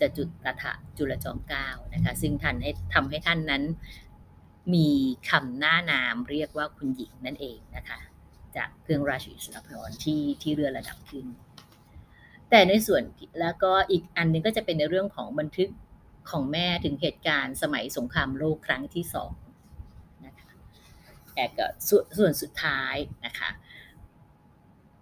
[0.00, 3.62] จะจุดตถะจุลจอมเก้านะคะ ซึ่งท่านให้ทำให้ท่านนั้น
[4.74, 4.88] มี
[5.30, 7.98] คำหน้านามเรียกว่าคุณหญิงนั่นเองนะคะ
[8.56, 11.26] จากเครื่องราชอิสริยภรณ์ที่ที่เรือระดับขึ้น
[12.50, 13.02] แต่ในส่วน
[13.40, 15.70] แล้วก็อีกอันนึงก็จะเป็นในเรื่องของบันทึก
[16.30, 19.32] ของแม่ถึงเหตุการณ์สมัยสงครามโลกครั้งที่สอง
[20.26, 20.50] นะคะ
[21.34, 21.66] แต่ก็
[22.18, 22.94] ส่วนสุดท้าย
[23.26, 23.50] นะคะ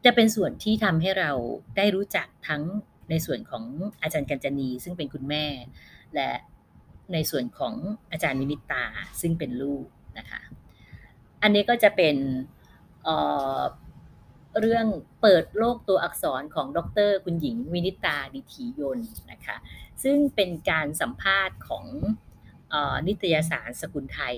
[0.04, 1.30] จะเป็นส่วนที่ทำให้เรา
[1.76, 2.62] ได้รู้จักทั้ง
[3.11, 3.64] ในส่วนของ
[4.03, 5.45] อาจารย์กัญจนีซึ่งเป็นคุณแม่
[6.14, 6.31] และ
[7.12, 7.75] ในส่วนของ
[8.12, 8.85] อาจารย์นิมิตา
[9.21, 9.87] ซึ่งเป็นลูก
[10.19, 10.40] นะคะ
[11.43, 12.17] อันนี้ก็จะเป็น
[13.05, 14.87] เเรื่อง
[15.21, 18.99] เปิดโลกตัวอักษรของดร คุณหญิงวินิตาดิถียน
[19.33, 19.57] นะคะ
[20.03, 21.87] ซึ่งเป็นการสัมภาษณ์ของ
[22.73, 22.75] อ
[23.07, 24.37] นิตยสารสกุลไทย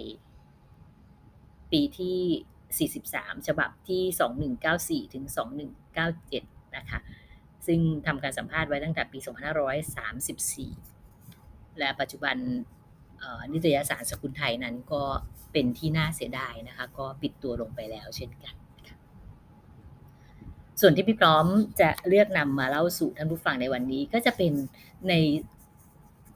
[1.73, 5.25] ปีที่ 43 ฉบับที่ 2194 ถึง
[6.01, 6.99] 2197 นะคะ
[7.67, 9.19] ซึ่งทำการสัมภาษณ์ไว้ตั้งแต่ปี
[10.89, 12.37] 2534 และปัจจุบัน
[13.53, 15.03] นิตยสารสกุลไทยนั้นก็
[15.53, 18.55] เป็นที่น่าเสียดายนะคะ ก็ปิดตัวลงไปแล้วเช่นกัน
[20.81, 21.47] ส่วนที่พี่พร้อม
[21.81, 24.53] จะเลือกนำมาเล่าสู่ท่านผู้ฟังในวันนี้ ก็จะเป็น
[25.09, 25.15] ใน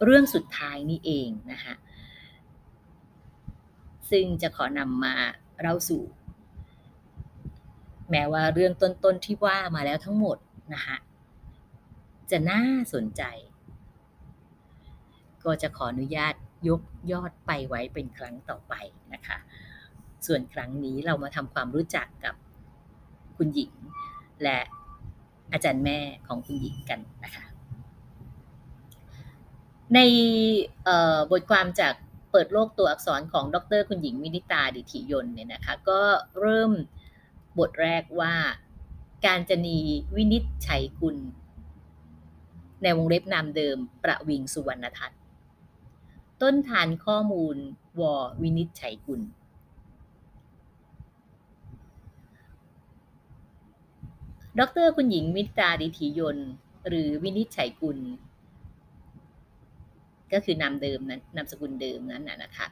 [0.04, 1.74] เรื่องสุดท้ายนี้เองนะคะ
[4.10, 5.14] ซึ่งจะขอนำมา
[5.60, 6.02] เล่าสู่
[8.10, 10.36] แม้ว่าเรื่องต้นๆที่ว่ามาแล้วทั้งหมด
[10.74, 10.96] นะคะ
[12.30, 12.62] จะน่า
[12.94, 13.22] สนใจ
[15.44, 16.34] ก็จะขออนุญาต
[16.68, 18.74] ยกยอดไปไว้เป็นครั้งต่อไป
[19.14, 19.38] นะคะ
[20.26, 22.34] ส่วนครั้งนี้เรามาทำความรู้จักกับ
[23.36, 23.72] คุณหญิง
[24.42, 24.60] และ
[25.52, 27.44] อาจารย์แม่ของคุณหญิงกันนะคะ
[29.94, 29.98] ใน
[31.30, 31.94] บทความจาก
[32.30, 36.00] เปิดโลกตัวอักษรของดรคุณหญิงมินิตาดิถิยนเนี่ยนะคะก็
[36.40, 36.72] เริ่ม
[37.58, 38.34] บทแรกว่า
[39.26, 39.78] การจนี
[40.16, 41.16] วินิจฉัยกุล
[42.82, 45.14] ในวงเล็บนามเดิม ประวิงสุวรรณทัศน
[46.42, 47.56] ต้นทานข้อมูล
[48.00, 49.20] วอวินิจฉัยกุล
[54.58, 56.36] ดรคุณหญิงมิตราดิธียน
[56.88, 57.98] หรือวินิจฉัยกุล
[60.32, 62.66] ก็คือนามเดิมนั้นนามสกุลเดิมนั้นนะคะ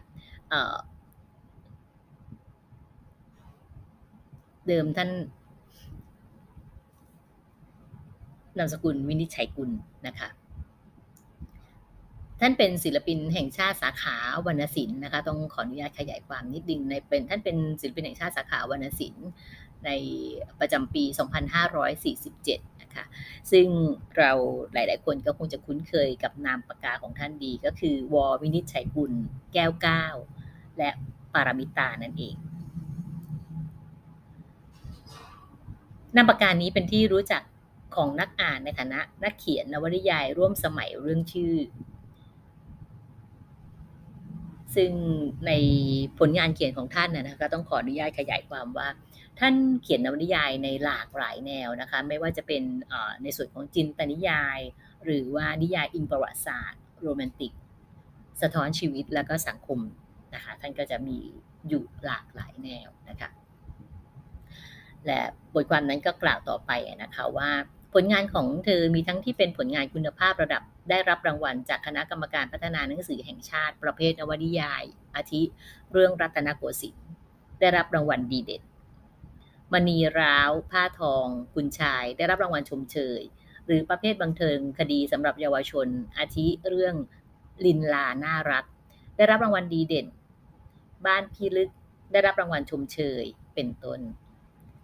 [4.69, 5.11] เดิมท่าน
[8.59, 9.71] นามสกุลวินิจฉัยกุล
[10.07, 10.29] นะคะ
[12.41, 14.17] ท่านเป็นศิลปินแห่งชาติสาขา
[14.47, 19.29] วรรณศิลป์นะคะต้องขออนุญาตขยายความนิดนึงในเป็นท่านเป็นศิลปินแห่งชาติสาขาวรรณศิลป์
[19.85, 19.91] ใน
[20.61, 21.05] ประจำปี
[21.93, 23.05] 2547 นะคะ
[23.51, 23.67] ซึ่ง
[24.19, 24.33] เรา
[24.73, 29.13] หลาย ๆ คนก็คงจะคุ้นเคยกับนามปากกาของท่านดี ก็คือวอวินิจฉัยกุล
[29.53, 30.15] แก้วก้าว
[30.79, 30.91] และ
[31.35, 32.37] ปารามิตานั่นเอง
[36.17, 37.43] นามปากกานี้เป็นที่รู้จัก
[37.97, 41.55] ของนักอ่านในฐานะนักเขียนนวนิยายร่วมสมัยเรื่องชื่อ
[44.77, 44.93] ซึ่ง
[45.47, 45.53] ใน
[46.19, 48.89] ผลงานเขียนของท่านนะก็ต้องขออนุญาตขยายความว่า
[49.39, 52.63] ท่านเขียนนวนิยายในหลากหลายแนวนะคะ ไม่ว่าจะเป็น
[53.23, 54.59] ในส่วนของจินตนิยาย
[55.05, 57.53] หรือว่านิยายอิงประวัติศาสตร์โรแมนติก
[58.43, 59.79] สะท้อนชีวิตแล้วก็สังคม
[60.35, 61.19] นะคะท่านก็จะมี
[61.69, 63.31] อยู่หลากหลายแนวนะคะ
[65.07, 65.21] และ
[65.55, 66.71] บทความนั้นก็กล่าวต่อไป
[67.03, 67.51] นะคะว่า
[68.03, 74.85] ลงานของเธอมีทั้งที่เป็นผลงานคุณภาพระดับได้รับรางวัล จากคณะกรรมการพัฒนาหนังสือแห่งชาติ ประเภทนวนิยาย
[75.17, 75.43] อาทิ
[75.93, 77.09] เรื่องรัตนโกสินทร์
[77.61, 78.63] ได้รับรางวัลดีเด่น
[79.73, 83.21] มณีร้าว ผ้าทองคุณชาย ได้รับรางวัลชมเชย
[83.67, 86.95] หรือประเภทบังเทิงคดีสำหรับเยาวชน อาทิเรื่อง
[87.65, 88.65] ลินลาน่ารัก
[89.17, 90.07] ได้รับรางวัลดีเด่น
[91.07, 91.71] บ้านพีลึก
[92.13, 94.01] ได้รับรางวัลชมเชยเป็นต้น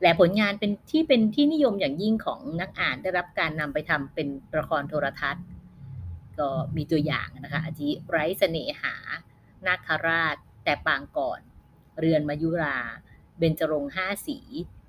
[0.05, 5.45] และผลงานเป็นที่เป็นที่นิยมอย่างยิ่งของนักอ่านได้รับการนำไปทำเป็นละครโทรทัศน์
[6.38, 8.95] ก็มีตัวอย่างนะคะอาทิไร้เสน่หา
[9.67, 11.40] นาคราช แต่ปางก่อน
[11.99, 12.79] เรือนมายุรา
[13.38, 14.38] เบญจรงห้าสี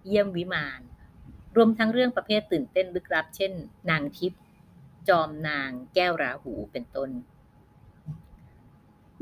[0.06, 0.82] เยี่ยมวิมาน
[1.56, 3.52] รวมทั้งเรื่องประเภทตื่นเต้นลึกลับ เช่น
[3.90, 4.42] นางทิพย์
[5.10, 7.10] จอมนางแก้วราหูเป็นต้น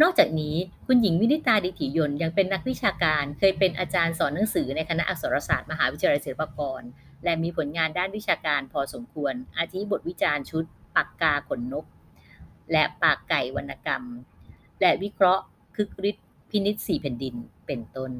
[0.02, 0.56] นอกจากนี้
[0.88, 6.82] คุณหญิงวินิตาดิถิยนยังเป็นนักวิชาการ เคยเป็นอาจารย์สอนหนังสือในคณะอักษรศาสตร์มหาวิทยาลัยศิลปากร
[7.24, 10.64] และมีผลงานด้านวิชาการพอสมควร อาทิบทวิจารณ์ชุด
[10.96, 11.86] ปากกาขนนก
[12.72, 14.04] และปากไก่วรรณกรรม
[14.82, 15.44] และวิเคราะห์
[15.76, 17.36] คึกฤทธิ์พินิษสี่แผ่นดิน
[17.68, 18.12] เป็นต้น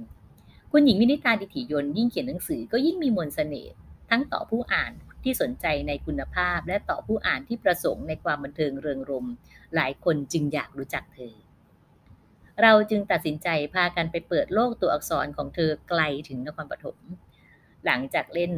[0.72, 3.74] คุณหญิงวินิตาดิถิยนยิ่งเขียนหนังสือก็ยิ่งมีมนสเสน่ห์
[4.10, 9.28] ทั้งต่อผู้อ่านที่สนใจในคุณภาพ และต่อผู้อ่านที่ประสงค์ในความบันเทิงเริงรม
[9.76, 11.34] หลายคนจึงอยากรู้จักเธอ
[12.62, 16.98] เราจึงตัดสินใจพากันไปเปิดโลกตัวอักษรของเธอไกลถึงนครปฐม
[17.86, 18.52] หลังจากเล่น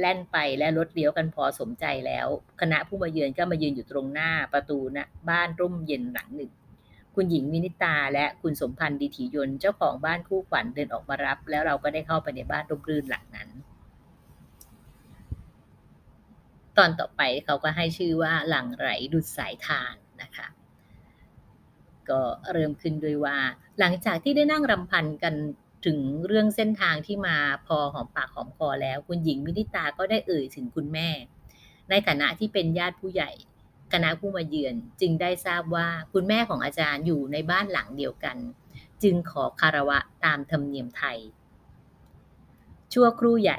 [0.00, 2.26] แล่นไปและรถเลี้ยวกันพอสมใจแล้ว
[2.60, 6.52] คณะผู้มาเยือนก็มายืนอยู่ตรงหน้าประตูนะบ้านร่มเย็นหลังหนึ่ง
[7.14, 13.48] คุณหญิงมินิตาและคุณสมพันธ์ดีถียนเจ้าของบ้านคู่ขวัญเดินออกมารับ แล้วเราก็ได้เข้าไปในบ้านร่มรื่นหลังนั้น
[16.76, 19.94] ตอนต่อไปเขาก็ให้ชื่อว่าหลังไหลดุดสายทาน
[22.10, 22.20] ก็
[22.52, 23.38] เริ่มขึ้นด้วยว่า
[23.78, 25.34] หลังจากที่ได้นั่งรำพันกัน
[25.86, 31.08] ถึงเรื่องเส้นทางที่มาพอหอมปากหอมคอแล้ว คุณหญิงมินิตาก็ได้เอ่ยถึงคุณแม่
[31.90, 33.30] ในฐานะที่เป็นญาติผู้ใหญ่
[33.92, 38.36] คณะผู้มาเยือนจึงได้ทราบว่าคุณแม่ของอาจารย์อยู่ในบ้านหลังเดียวกัน
[39.02, 41.18] จึงขอคารวะตามธรรมเนียมไทย
[42.92, 43.58] ชั่วครู่ใหญ่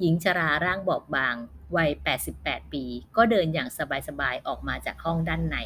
[0.00, 1.36] หญิงชราร่างบอบบาง
[1.76, 1.90] วัย
[2.32, 2.84] 88 ปี
[3.16, 3.68] ก็เดินอย่าง
[4.08, 5.56] สบายๆออกมาจากห้องด้านใน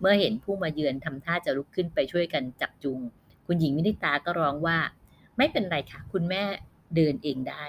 [0.00, 2.98] เมื่อเห็นผู้มาเยือนทำท่าจะลุกขึ้นไปช่วยกันจับจุง
[3.46, 4.78] คุณหญิงวินิตาก็ร้องว่า
[5.36, 6.42] ไม่เป็นไรค่ะ คุณแม่
[6.94, 7.64] เดินเองได้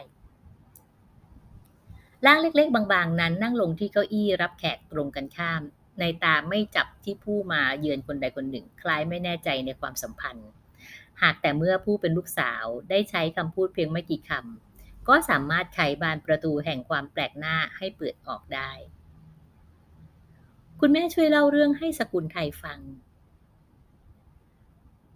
[2.26, 5.62] ร่างเล็ก ๆ บางๆ นั้นนั่งลงที่เก้าอี้รับแขกตรงกันข้าม
[6.00, 10.50] ในตาไม่จับที่ผู้มาเยือนคนใดคนหนึ่ง คล้ายไม่แน่ใจในความสัมพันธ์
[11.22, 18.72] หากแต่เมื่อผู้เป็นลูกสาวได้ใช้คำพูดเพียงไม่กี่คำก็สามารถไขบานประตูแห่งความแปลกหน้าให้เปิดออกได้
[20.82, 22.80] คุณแม่ช่วยเล่าเรื่องให้สกุลไทยฟัง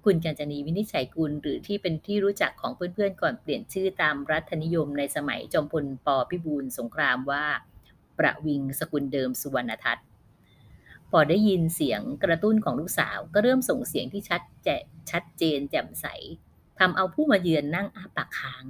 [0.03, 7.45] คุณกัญจนีวินิจฉัยกุลหรือที่เป็นที่รู้จักของเพื่อนๆก่อนเปลี่ยนชื่อตามรัฐนิยมในสมัยจอมพลปพิบูลสงครามว่า
[8.19, 10.05] ประวิงสกุลเดิมสุวรรณทัศน์
[11.09, 14.69] พอได้ยินเสียงกระตุ้นของลูกสาวก็เริ่มส่งเสียงที่ชัดแจ
[15.11, 16.05] ชัดเจนแจ่มใส
[16.79, 18.63] ทำเอาผู้มาเยือนนั่งอ้าปากค้าง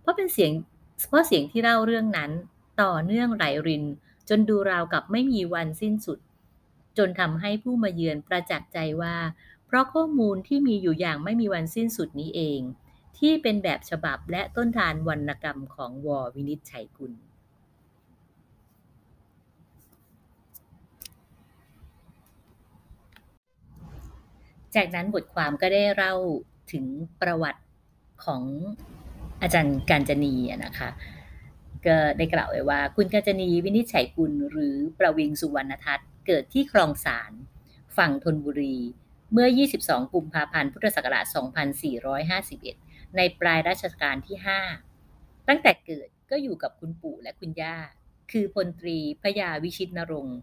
[0.00, 0.50] เพราะเป็นเสียง
[1.08, 2.30] เพราะเสียงที่เล่าเรื่องนั้น
[2.82, 3.84] ต่อเนื่องไหลริน
[4.28, 6.18] จนดูราวกับไม่มีวันสิ้นสุด
[6.98, 9.16] จนทำให้ผู้มาเยือนประจักษ์ใจว่า
[9.66, 12.60] เพราะข้อมูลที่มีอยู่อย่างไม่มีวันสิ้นสุดนี้เอง
[13.18, 17.12] ที่เป็นแบบฉบับและต้นทานวรรณกรรมของวอวินิจฉัยกุล
[24.76, 26.14] จากนั้นบทความก็ได้เล่า
[26.72, 26.84] ถึง
[27.20, 27.62] ประวัติ
[28.24, 28.42] ของ
[29.42, 30.34] อาจารย์การจนี
[30.64, 30.88] นะคะ
[31.86, 37.32] ก็ได้กล่าวไว้ว่า คุณกาญจนีวินิจฉัยกุลหรือประวิงสุวรรณทัศน์ เกิดที่คลองสาร
[37.96, 38.76] ฝั่งธนบุรี
[39.32, 39.48] เมื่อ
[39.80, 41.26] 22 กุมภาพันธ์ พุทธศักราช
[42.40, 44.36] 2451 ในปลายรัชกาลที่
[44.92, 47.76] 5 ตั้งแต่เกิดก็อยู่กับคุณปู่และคุณย่า
[48.32, 50.38] คือพลตรีพยาวิชิตนรงค์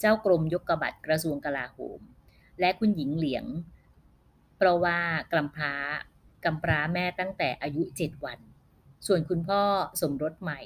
[0.00, 2.00] เจ้ากรมยกกบัตรกระทรวงกลาโหม
[2.60, 3.44] และคุณหญิงเหลียง
[4.56, 4.98] เพราะว่า
[5.32, 5.74] กำพร้า
[6.44, 8.38] กำพร้าแม่ตั้งแต่อายุ 7 วัน
[9.06, 9.62] ส่วนคุณพ่อ
[10.00, 10.60] สมรสใหม่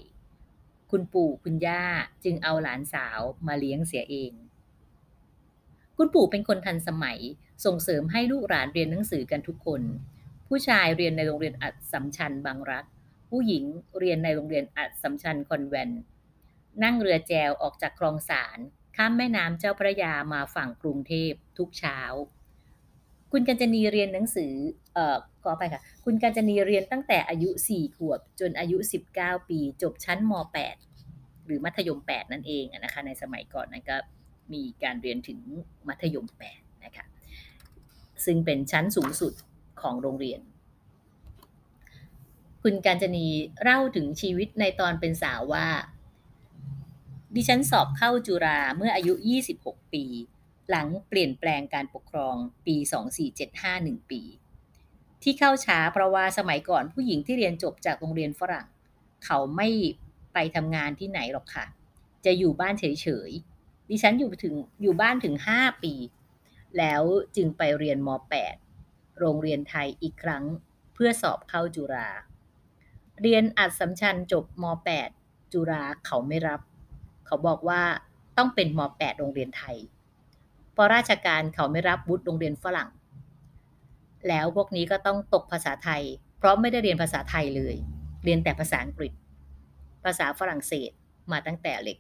[0.91, 1.85] คุณปู่คุณย่า
[2.25, 4.33] จึงเอาหลานสาวมาเลี้ยงเสียเอง
[6.03, 7.19] คุณปู่เป็นคนทันสมัย
[7.65, 9.83] ส่งเสริมให้ลูกหลานเรียนหนังสือกันทุกคน
[10.49, 12.85] ผู้ชายเรียนในโรงเรียนอัดสัมชัญบางรัก
[13.31, 13.65] ผู้หญิง
[13.99, 15.91] เรียนในโรงเรียนอัดสัมชัญคอนแวน
[16.83, 18.59] นั่งเรือแจวออกจากคลองสาร
[18.97, 21.99] ข้ามแม่น้ำเจ้าพระยามาฝั่งกรุงเทพทุกเช้า
[23.33, 24.53] คุณกัญจนีเรียนหนังสือ
[24.95, 28.77] เอ่อขอไปค่ะ คุณกัญจนีเรียนตั้งแต่อายุ 4 ขวบจนอายุ
[29.15, 30.33] 19 ปี จบชั้นม
[30.89, 33.97] .8 หรือมัธยม 8 นั่นเองนะคะในสมัยก่อนนั้นก็
[34.55, 35.41] มีการเรียนถึง
[35.89, 37.07] มัธยม8นะคะ
[38.25, 39.33] ซึ่งเป็นชั้นสูงสุด
[39.81, 40.41] ของโรงเรียน
[42.63, 43.27] คุณกัญจนี
[43.63, 45.67] เล่าถึงชีวิตในตอนเป็นสาวว่า
[47.35, 49.15] ดิฉันสอบเข้าจุฬาเมื่ออายุ
[49.53, 50.05] 26 ปี
[50.71, 52.37] หลังเปลี่ยนแปลงการปกครอง
[52.67, 52.77] ปี
[53.43, 54.23] 24751 ปี
[55.23, 58.67] ที่เข้าช้าเพราะว่าสมัยก่อนผู้หญิงที่เรียนจบจากโรงเรียนฝรั่ง
[59.25, 59.69] เขาไม่
[60.35, 61.67] ไปทำงานที่ไหนหรอกค่ะ
[62.25, 62.85] จะอยู่บ้านเฉ
[63.29, 63.50] ยๆ
[63.91, 65.95] ดิฉันอยู่ถึงอยู่บ้านถึง 5 ปี
[66.79, 67.03] แล้ว
[67.37, 68.09] จึงไปเรียนม
[68.65, 70.45] .8 โรงเรียนไทยอีกครั้ง
[70.95, 72.09] เพื่อสอบเข้าจุฬา
[73.23, 74.65] เรียนอัดสัมชัญจบม
[75.09, 76.61] .8 จุฬาเขาไม่รับ
[77.27, 77.83] เขาบอกว่า
[78.39, 79.79] ต้องเป็นม .8 โรงเรียนไทย
[80.83, 82.91] พราะราชการเขาไม่รับวุฒิโรงเรียนฝรั่ง
[84.29, 86.03] แล้วพวกนี้ก็ต้องตกภาษาไทย
[86.39, 87.77] เพราะไม่ได้เรียนภาษาไทยเลย
[88.25, 89.13] เรียนแต่ภาษาอังกฤษ
[90.05, 90.91] ภาษาฝรั่งเศส
[91.33, 91.99] มาตั้งแต่เล็ก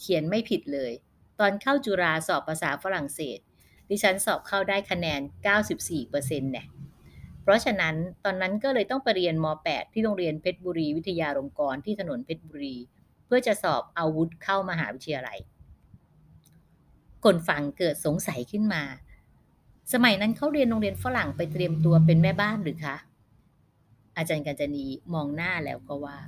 [0.00, 0.92] เขียนไม่ผิดเลย
[1.40, 3.38] ตอนเข้าจุฬาสอบภาษาฝรั่งเศส
[3.90, 5.20] ดิฉันสอบเข้าได้คะแนน
[5.76, 6.66] 94%เนี่ย
[7.42, 12.76] เพราะฉะนั้นตอนนั้นก็เลยต้องไปเรียนม .8 ที่โรงเรียนเพชรบุรีวิทยาลงกรณ์ที่ถนนเพชรบุรี
[13.26, 15.38] เพื่อจะสอบอาวุธเข้ามหาวิทยาลัย
[17.24, 18.82] คนฟังเกิดสงสัยขึ้นมา
[19.92, 22.96] สมัยนั้นเขาเรียนโรงเรียนฝรั่งไปเตรียมตัวเป็นแม่บ้านหรือคะ
[24.16, 26.18] อาจารย์กัญจนีมองหน้าแล้วก็ว่า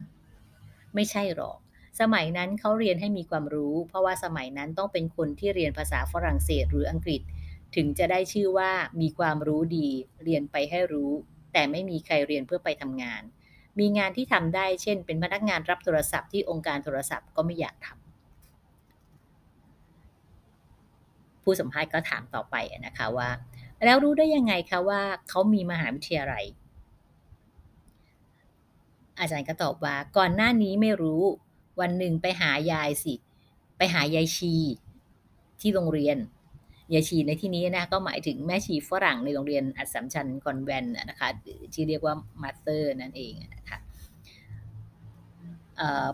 [0.95, 1.59] ไม่ใช่หรอก
[2.01, 7.21] สมัยนั้นเขาเรียนให้มีความรู้ เพราะว่าสมัยนั้นต้องเป็นคนที่เรียนภาษาฝรั่งเศสหรืออังกฤษ
[7.77, 9.89] ถึงจะได้ชื่อว่ามีความรู้ดี
[10.25, 11.13] เรียนไปให้รู้
[11.53, 13.23] แต่ไม่มีใครเรียนเพื่อไปทำงาน
[13.79, 18.09] มีงานที่ทำได้เช่น เป็นพนักงานรับโทรศัพท์ที่องค์การโทรศัพท์ก็ไม่อยากทำ
[21.43, 22.57] ผู้สัมภาษณ์ก็ถามต่อไป
[22.87, 23.29] นะคะว่า
[23.85, 26.45] แล้วรู้ได้ยังไงคะว่าเขามีมหาวิทยาลัย
[29.19, 31.23] อาจารย์ก็ตอบว่าก่อนหน้านี้ไม่รู้
[31.81, 33.15] วันหนึ่งไปหายายสิ
[33.77, 34.55] ไปหายายชี
[35.61, 36.19] ที่โรงเรียน
[36.93, 41.29] ยายชีในที่นี้นะก็หมายถึงแม่ชีฝรั่งในโรงเรียนอัสสัมชัญคอนแวนต์นะคะ
[41.75, 43.79] ที่เรียกว่ามาเซอร์นั่นเองนะคะ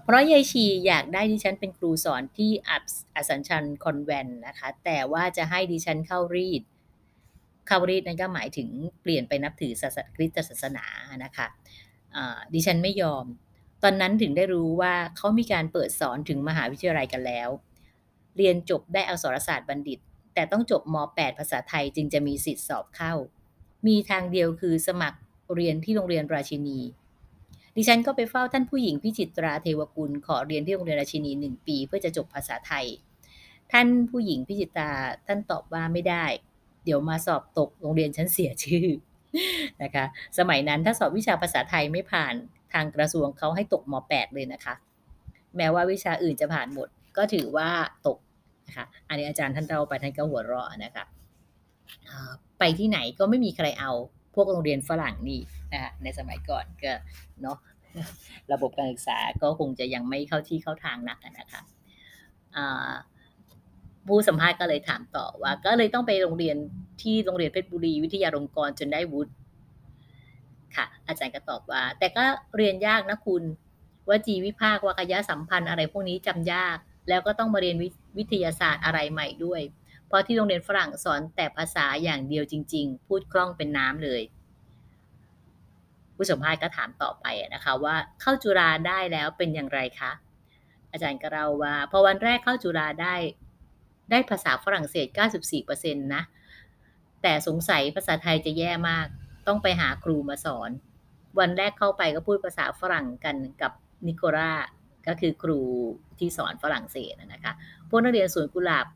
[0.02, 2.78] เพราะยายชีอยากได้ดิฉันเป็นครูสอนที่อั
[3.24, 6.62] สสัมชัญคอนแวนต์นะคะ แต่ว่าจะให้ดิฉันเข้ารีด
[7.66, 8.68] เข้ารีดนั่นก็หมายถึง
[9.02, 10.86] เปลี่ยนไปนับถือศาสนาคริสตศาสนา
[11.24, 11.46] นะคะ
[12.54, 13.24] ดิฉันไม่ยอม
[13.84, 17.48] ตอนนั้นถึงได้รู้ว่าเขามีการเปิดสอนถึงมหาวิทยาลัยกันแล้ว
[18.36, 19.98] เรียนจบได้อักษรศาสตร์บัณฑิต
[20.34, 23.12] แต่ต้องจบม .8 ภาษาไทยจึงจะมีสิทธิ์สอบเข้า
[23.86, 25.18] มีทางเดียวคือสมัคร
[25.54, 26.78] เรียนที่โรงเรียนราชินี
[27.76, 32.86] ดิฉันก็ไปเฝ้าท่านผู้หญิงพิจิตราเทวกุลขอเรียนที่โรงเรียนราชินีหนึ่งปี เพื่อจะจบภาษาไทย
[33.72, 34.90] ท่านผู้หญิงพิจิตรา
[35.26, 36.24] ท่านตอบว่าไม่ได้
[36.84, 38.86] เดี๋ยวมาสอบตกโรงเรียนฉันเสียชื่อ
[39.82, 40.04] นะคะ
[40.38, 42.34] สมัยนั้นถ้าสอบวิชาภาษาไทยไม่ผ่าน
[42.74, 44.74] ทางกระทรวงเขาให้ตกม .8 เลยนะคะ
[45.56, 47.68] แม้ว่าวิชาอื่นจะผ่านหมด ก็ถือว่า
[48.06, 48.18] ตก
[48.66, 51.04] นะคะอันนี้อาจารย์ท่านเราไปท่านก็หัวเราะนะคะ
[52.58, 53.92] ไปที่ไหนก็ไม่มีใครเอา
[54.34, 55.40] พวกโรงเรียนฝรั่งนี่
[55.72, 56.92] นะคะในสมัยก่อนก็
[57.42, 57.58] เนาะ
[58.52, 61.60] ระบบการศึกษาก็คงจะยังไม่เข้าที่เข้าทางนักนะคะ
[64.06, 66.56] ผู้สัมภาษณ์ก็เลยถามต่อว่า ก็เลยต้องไปโรงเรียน
[67.02, 69.32] ที่โรงเรียนเพชรบุรีวิทยาลงกรณ์จนได้วุฒิ
[70.76, 72.24] ค่ะ อาจารย์ก็ตอบว่า แต่ก็
[72.56, 73.42] เรียนยากนะคุณ
[74.08, 76.76] ว่าจีวิภาควากยะสัมพันธ์อะไรพวกนี้จำยาก
[77.08, 77.76] แล้วก็ต้องมาเรียน
[78.18, 79.62] วิทยาศาสตร์อะไรใหม่ด้วย
[80.06, 84.22] เพราะที่โรงเรียนฝรั่งสอนแต่ภาษาอย่างเดียวจริง ๆ พูดคล่องเป็นน้ำเลย
[86.14, 90.12] ผู้สัมภาษณ์ก็ถามต่อไปนะคะว่าเข้าจุฬาได้แล้วเป็นอย่างไรคะ
[90.92, 93.14] อาจารย์ก็เล่าว่าพอวันแรกเข้าจุฬาได้
[94.10, 95.06] ได้ภาษาฝรั่งเศส
[95.56, 96.22] 94%นะ
[97.22, 99.06] แต่สงสัยภาษาไทยจะแย่มาก
[99.46, 100.70] ต้องไปหาครูมาสอน
[101.38, 103.72] วันแรกเข้าไปก็พูดภาษาฝรั่งกันกับ
[104.06, 104.52] นิโครา
[105.06, 105.60] ก็คือครู
[106.18, 107.52] ที่สอนฝรั่งเศสนะคะ
[107.88, 108.86] พวกนักเรียนสวนกุหลาบ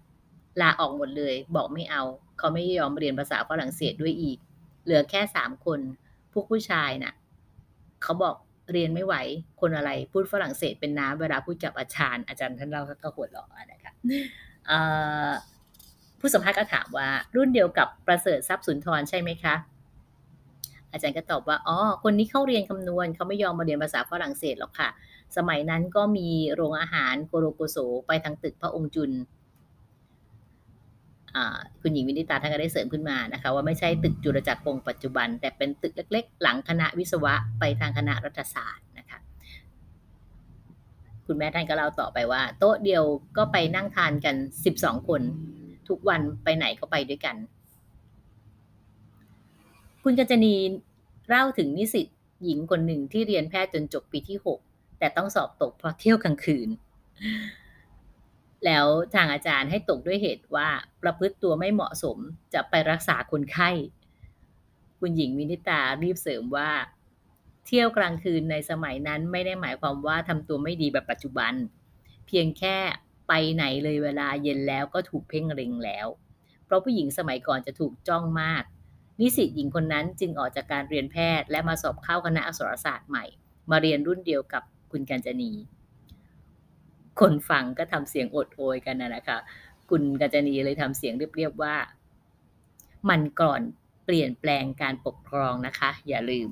[0.61, 2.03] ลาออกหมดเลย บอกไม่เอา
[2.39, 4.39] เขาไม่ยอมเรียนภาษาฝรั่งเศสด้วยอีก
[4.85, 5.81] เหลือแค่สามคน
[6.33, 7.15] พวกผู้ชายนะ่ะ
[8.03, 8.35] เขาบอก
[8.73, 9.15] เรียนไม่ไหว
[9.61, 13.93] คนอะไรพูดฝรั่งเศสเป็นน้ำเวลาพูดกับอาจารย์ อาจารย์ท่านเราก็หัวเราะนะคะ
[16.19, 19.55] ผู้สัมภาษณ์ก็ถามว่ารุ่นเดียวกับประเสริฐทรัพย์สุนทรใช่ไหมคะ
[20.93, 24.89] อาจารย์ก็ตอบว่าอ๋อคนนี้เข้าเรียนคำนวณเขาไม่ยอมมาเรียนภาษาฝรั่งเศสหรอกค่ะ
[25.37, 29.13] สมัยนั้นก็มีโรงอาหารโกโรโกโซไปทางตึกพระองค์จุน
[31.81, 39.19] คุณหญิงวินิตาท่านก็ได้เสริมขึ้นมานะคะว่าไม่ใช่ตึกจุลจักรพงปัจจุบัน แต่เป็นตึกเล็กๆ หลังคณะวิศวะไปทางคณะรัฐศาสตร์นะคะ
[41.27, 43.05] คุณแม่ท่านก็เล่าต่อไปว่า โต๊ะเดียว
[43.37, 44.37] ก็ไปนั่งทานกัน
[44.73, 45.23] 12 คน
[45.89, 47.37] ทุกวันไปไหนก็ไปด้วยกัน
[50.11, 50.55] คุณกัญจนี
[51.29, 52.07] เล่าถึงนิสิต
[52.45, 56.69] หญิงคนหนึ่งที่เรียนแพทย์จนจบปีที่6แต่ต้องสอบตกเพราะเที่ยวกลางคืน
[58.65, 60.69] แล้วทางอาจารย์ให้ตกด้วยเหตุว่า
[61.03, 62.19] ประพฤติตัวไม่เหมาะสม
[62.55, 63.71] จะไปรักษาคนไข้
[65.01, 66.71] คุณหญิงวินิตารีบเสริมว่า
[67.67, 71.55] เที่ยวกลางคืนในสมัยนั้นไม่ได้หมายความว่าทำตัวไม่ดีแบบปัจจุบัน
[72.27, 72.77] เพียงแค่
[73.29, 76.07] ไปไหนเลยเวลาเย็นแล้วก็ถูกเพ่งเล็งแล้ว
[76.65, 78.65] เพราะผู้หญิงสมัยก่อนจะถูกจ้องมาก
[79.21, 83.25] นิสิตหญิงคนนั้นจึงออกจากการเรียนแพทย์ และมาสอบเข้าคณะอักษรศาสตร์ใหม่
[83.71, 85.53] มาเรียนรุ่นเดียวกับคุณกัญจนี
[87.21, 89.39] คนฟังก็ทำเสียงอดโอยกันนะนะคะ
[89.91, 91.77] คุณกัญจนีเลยทำเสียงเรียบๆว่า
[93.11, 93.61] มันก่อน
[94.05, 96.51] เปลี่ยนแปลงการปกครองนะคะ อย่าลืม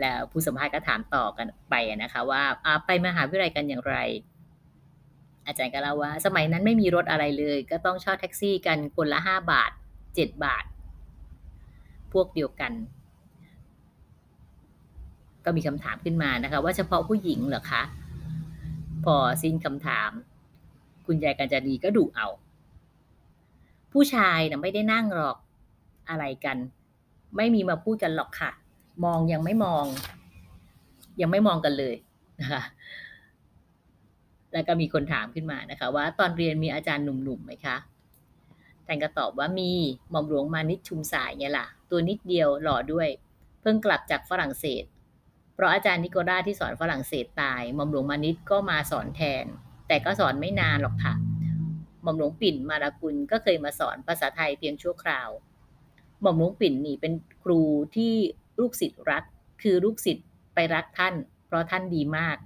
[0.00, 2.42] แล้วผู้สัมภาษณ์ก็ถามต่อกันไปนะคะ ว่า
[2.86, 3.96] ไปมหาวิทยาลัยกันอย่างไร
[5.46, 9.70] อาจารย์ก็เล่าว่า สมัยนั้นไม่มีรถอะไรเลย ก็ต้องเช่าแท็กซี่กันคนละห้าบาท
[10.14, 10.64] เจ็ดบาท
[12.12, 12.72] พวกเดียวกัน
[15.44, 17.82] ก็มีคำถามขึ้นมานะคะ ว่าเฉพาะผู้หญิงเหรอคะ
[19.04, 20.10] พอสิ้นคำถาม
[21.06, 22.28] คุณยายกัญจานีก็ดุเอา
[23.92, 25.36] ผู้ชายนะไม่ได้นั่งหรอก
[26.08, 26.56] อะไรกัน
[27.36, 28.50] ไม่มีมาพูดกันหรอกค่ะ
[29.04, 29.84] มองยังไม่มอง
[31.20, 31.94] ยังไม่มองกันเลย
[32.40, 32.62] นะคะ
[34.52, 37.76] แล้วก็มีคนถามขึ้นมานะคะ ว่าตอนเรียนมีอาจารย์หนุ่มๆไหมคะ
[38.86, 39.70] ท่านก็ตอบว่ามี
[40.10, 43.08] หม่อมหลวงมานิชชุมสายไงล่ะ ตัวนิดเดียวหล่อด้วย
[43.60, 44.84] เพิ่งกลับจากฝรั่งเศส
[45.54, 49.44] เพราะอาจารย์นิโกราที่สอนฝรั่งเศสตายหม่อมหลวงมานิชก็มาสอนแทน
[49.88, 51.14] แต่ก็สอนไม่นานหรอกค่ะ
[52.02, 55.28] หม่อมหลวงปิ่นมารากุลก็เคยมาสอนภาษาไทยเพียงชั่วคราว
[56.20, 57.60] หม่อมหลวงปิ่นนี่เป็นครู
[57.96, 58.14] ที่
[58.60, 59.24] ลูกศิษย์รัก
[59.62, 61.14] คือลูกศิษย์ไปรักท่าน
[61.46, 62.36] เพราะท่านดีมาก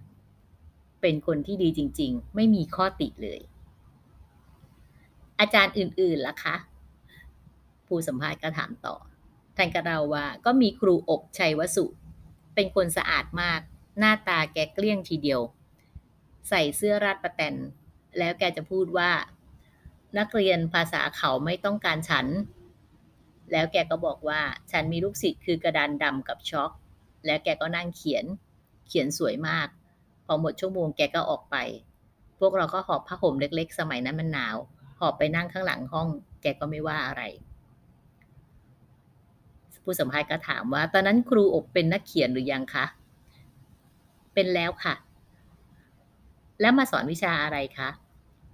[1.02, 3.40] เป็นคนที่ดีจริง ๆ ไม่มีข้อติเลย
[5.40, 6.56] อาจารย์อื่นๆล่ะคะ
[7.86, 8.96] ผู้สัมภาษณ์ก็ถามต่อ
[9.56, 11.84] ท่านก็เล่าวาก็มีครูอกชัยวสุ
[12.54, 13.60] เป็นคนสะอาดมาก
[13.98, 15.40] หน้าตาแกเกลี้ยงทีเดียว
[16.48, 17.54] ใส่เสื้อราดประแตน
[18.18, 19.10] แล้วแกจะพูดว่า
[20.18, 22.26] นักเรียนภาษาเขาไม่ต้องการฉัน
[23.52, 24.40] แล้วแกก็บอกว่า
[24.70, 26.70] ฉันมีลูกศิษย์คือกระดานดำกับช็อก
[27.26, 28.24] แล้วแกก็นั่งเขียน
[28.86, 29.68] เขียนสวยมาก
[30.24, 31.56] พอหมดชั่วโมงแกก็ออกไป
[32.38, 34.56] พวกเราก็หอบผ้าห่มเล็ก ๆ สมัยนั้นมันหนาว
[35.00, 36.08] หอบไปนั่งข้างหลังห้อง
[36.42, 37.22] แกก็ไม่ว่าอะไร
[39.86, 42.86] ผู้สัมภาษณ์ก็ถามว่า ตอนนั้นครูอบเป็นนักเขียนหรือยังคะ
[44.34, 44.94] เป็นแล้วค่ะ
[46.60, 47.90] แล้วมาสอนวิชาอะไรคะ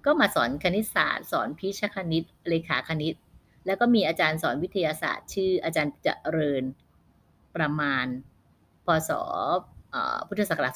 [0.04, 3.14] ก็มาสอนคณิตศาสตร์ สอนพิชคณิต เลขาคณิต
[3.66, 6.62] แล้วก็มีอาจารย์สอนวิทยาศาสตร์ ชื่ออาจารย์เจริญ
[7.56, 8.06] ประมาณ
[8.86, 9.10] พศ
[10.28, 10.72] พุทธศักราช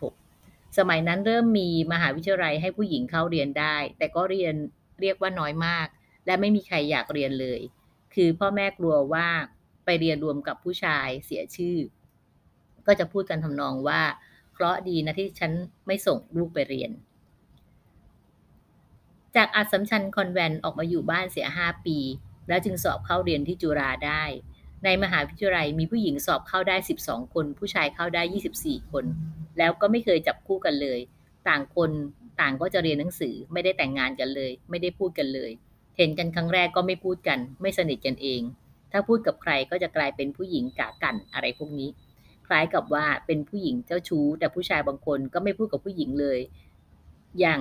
[0.00, 4.54] 2476 สมัยนั้นเริ่มมีมหาวิทยาลัยให้ผู้หญิงเข้าเรียนได้ แต่ก็เรียน
[5.00, 5.86] เรียกว่าน้อยมาก
[6.26, 7.60] และไม่มีใครอยากเรียนเลย
[8.14, 9.28] คือพ่อแม่กลัวว่า
[9.84, 11.76] ไปเรียนรวมกับผู้ชายเสียชื่อ
[12.86, 14.02] ก็จะพูดกันทำนองว่า
[14.52, 15.52] เคราะดีนะที่ฉัน
[15.86, 16.90] ไม่ส่งลูกไปเรียน
[19.36, 21.98] จากอัสมชัญคอนแวนต์ออกมาอยู่บ้านเสียห้าปี
[22.48, 24.24] แล้วจึงสอบเข้าเรียนที่จุฬาได้
[24.84, 28.22] ในมหาวิทยาลัยมีผู้หญิงสอบเข้าได้ 12 คน ผู้ชายเข้าได้
[28.58, 29.04] 24 คน
[29.58, 31.00] แล้วก็ไม่เคยจับคู่กันเลย
[31.48, 31.90] ต่างคน
[32.40, 35.50] ต่างก็จะเรียนหนังสือไม่ได้แต่งงานกันเลย ไม่ได้พูดกันเลย
[35.96, 38.42] เห็นกันครั้งแรกก็ไม่พูดกัน ไม่สนิทกันเอง
[38.92, 41.88] ถ้าพูดกับใครก็จะกลายเป็นผู้หญิงกากันอะไรพวกนี้
[42.46, 46.38] คล้ายกับว่าเป็นผู้หญิงเจ้าชู้ แต่ผู้ชายบางคนก็ไม่พูดกับผู้หญิงเลย
[47.40, 47.60] อย่าง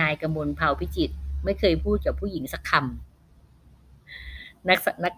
[0.00, 1.10] นายกมลเผาพิจิต
[1.44, 5.14] ไม่เคยพูดกับผู้หญิงสักคำนักนัก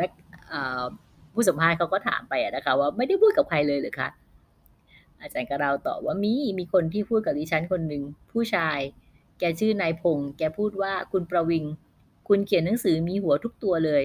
[0.00, 0.10] นัก
[1.34, 4.08] ผู้สัมภาษณ์เขาก็ถามไปนะคะ ว่าไม่ได้พูดกับใครเลยหรือคะ
[5.20, 8.78] อาจารย์ก็เราตอบว่ามีมีคนที่พูดกับดิฉันคนหนึ่งผู้ชาย
[9.38, 11.64] แกชื่อนายพงศ์แกพูดว่าคุณประวิง
[12.28, 14.02] คุณเขียนหนังสือมีหัวทุกตัวเลย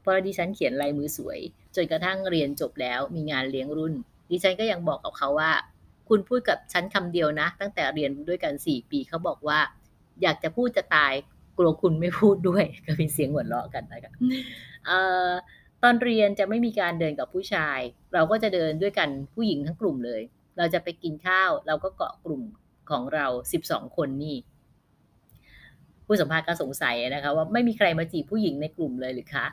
[0.00, 1.38] เพราะดิฉันเขียนลายมือสวย
[1.76, 3.94] จนกระทั่งเรียนจบแล้วมีงานเลี้ยงรุ่น
[4.30, 5.52] ดิฉันก็ยังบอกกับเขาว่า
[6.08, 9.58] คุณพูดกับฉันคำเดียวนะ ตั้งแต่เรียนด้วยกันสี่ปีเขาบอกว่า
[10.22, 11.12] อยากจะพูดจะตาย
[11.58, 14.12] กลัวคุณไม่พูดด้วย ก็มีเสียงหัวเราะกันนะคะ
[15.82, 17.78] ตอนเรียนจะไม่มีการเดินกับผู้ชาย
[18.14, 20.20] เราก็จะเดินด้วยกันผู้หญิงทั้งกลุ่มเลย
[20.58, 22.42] เราจะไปกินข้าวเราก็เกาะกลุ่ม
[22.90, 24.36] ของเราสิบสองคนนี่
[26.06, 29.46] ผู้สัมภาษณ์ก็สงสัยนะคะว่าไม่มีใครมาจีบผู้หญิงในกลุ่มเลยหรือคะ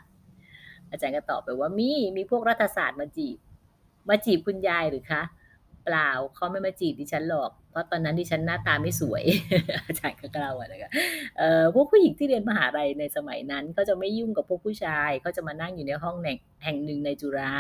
[0.92, 3.38] อาจารย์ก็ตอบไปว่ามีมีพวกรัฐศาสตร์มาจีบ
[4.10, 5.24] มาจีบคุณยายหรือคะ
[5.86, 9.24] เปล่าเขาไม่มาจีบดิฉันหรอก เพราะตอนนั้นดิฉันหน้าตาไม่สวย
[9.86, 10.92] อาจารย์ก็เล่าอะนะคะ
[11.38, 16.16] เอ่อพวกผู้หญิงที่เรียนมหาลัยในสมัยนั้นเขาจะไม่ยุ่งกับพวกผู้ชายเขาจะมานั่งอยู่ในห้อง
[16.64, 17.54] แห่งหนึ่งในจุฬา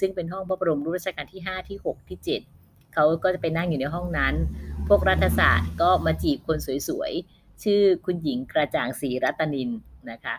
[0.00, 2.18] ซึ่งเป็นห้องพระบรมรูปรัชกาลที่ 5 ที่ 6 ที่
[2.56, 4.34] 7 เขาก็จะไปนั่งอยู่ในห้องนั้น
[4.88, 6.58] พวกรัฐศาสตร์ก็มาจีบคน
[6.88, 9.70] สวยๆ ชื่อคุณหญิงกระจ่างศรีรัตนิน
[10.10, 10.34] นะคะ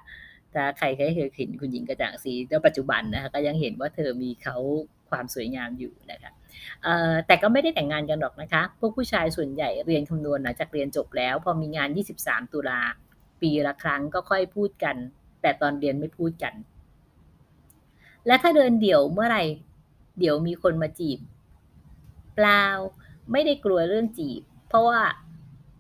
[0.56, 4.56] ถ้าใครเคยเห็นคุณหญิงกระจ่างศรีในปัจจุบันนะคะก็ยังเห็นว่าเธอมีเขา
[5.10, 6.32] ความสวยงามอยู่นะคะ
[7.28, 11.90] แต่ก็ไม่ได้แต่งงานกันหรอกนะคะ พวกผู้ชายส่วนใหญ่เรียนคำนวณหลังจากเรียนจบแล้ว พอมีงาน
[12.22, 12.82] 23 ตุลา
[13.42, 14.96] ปีละครั้งก็ค่อยพูดกัน
[15.42, 16.54] แต่ตอนเรียนไม่พูดกัน
[18.28, 19.44] และถ้าเดินเดี่ยวเมื่อไหร่
[20.20, 21.20] เดี๋ยวมีคนมาจีบ
[22.36, 22.64] เปล่า
[23.32, 25.02] ไม่ได้กลัวเรื่องจีบ เพราะว่า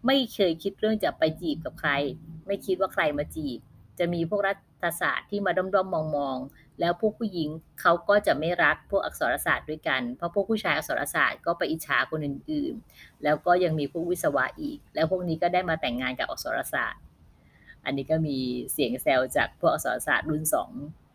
[0.05, 1.91] ไม่เคยคิดเรื่องจะไปจีบกับใคร
[2.47, 3.59] ไม่คิดว่าใครมาจีบ
[3.99, 7.49] จะมีพวกรัฐศาสตร์ที่มาด้อมๆมองๆแล้วพวกผู้หญิง
[7.81, 17.01] เขาก็จะไม่รักพวกอักษรศาสตร์ด้วยกัน เพราะพวกผู้ชายอักษรศาสตร์ก็ไปอิจฉาคนอื่นๆ แล้วก็ยังมีพวกวิศวะอีก แล้วพวกนี้ก็ได้มาแต่งงานกับอักษรศาสตร์
[17.85, 18.37] อันนี้ก็มี
[18.73, 20.71] เสียงแซวจากพวกอักษรศาสตร์รุ่นสอง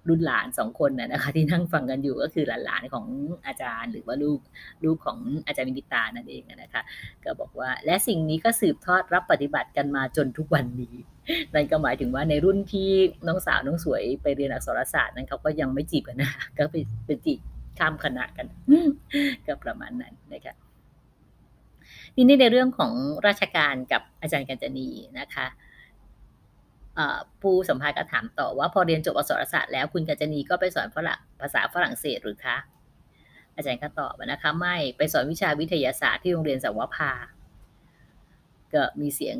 [0.09, 3.07] รุ่นหลานสองคนนะคะที่นั่งฟังกันอยู่ก็คือหลานๆของ
[3.47, 4.41] อาจารย์ หรือว่าลูก
[4.85, 6.83] ลูกของอาจารย์มินิตานั่นเองนะคะ
[7.25, 10.95] ก็บอกว่าและสิ่งนี้ก็สืบทอดรับปฏิบัติกันมาจนทุกวันนี้
[11.55, 12.91] นั่นก็หมายถึงว่าในรุ่นที่
[13.27, 17.41] น้องสาวน้องสวยไปเรียนอักษรศาสตร์นั้นเขาก็ยังไม่จีบกันนะก็ไปไปจีบ
[17.79, 18.47] ข้ามคณะกัน
[19.47, 20.55] ก็ประมาณนั้นนะคะ
[22.15, 22.93] ทีนี้ในเรื่องของ
[23.27, 25.47] ราชการกับอาจารย์กัญจนีนะคะ
[27.43, 32.57] ผู้สัมภาษณ์ก็ถามต่อว่าพอเรียนจบอักษรศาสตร์แล้วคุณกัญจนีก็ไปสอนฝรั่งภาษาฝรั่งเศสหรือคะ
[33.57, 37.13] อาจารย์ก็ตอบนะคะไม่ไปสอนวิชาวิทยาศาสตร์ที่โรงเรียนสวภา
[38.75, 39.37] ก็มีเสียง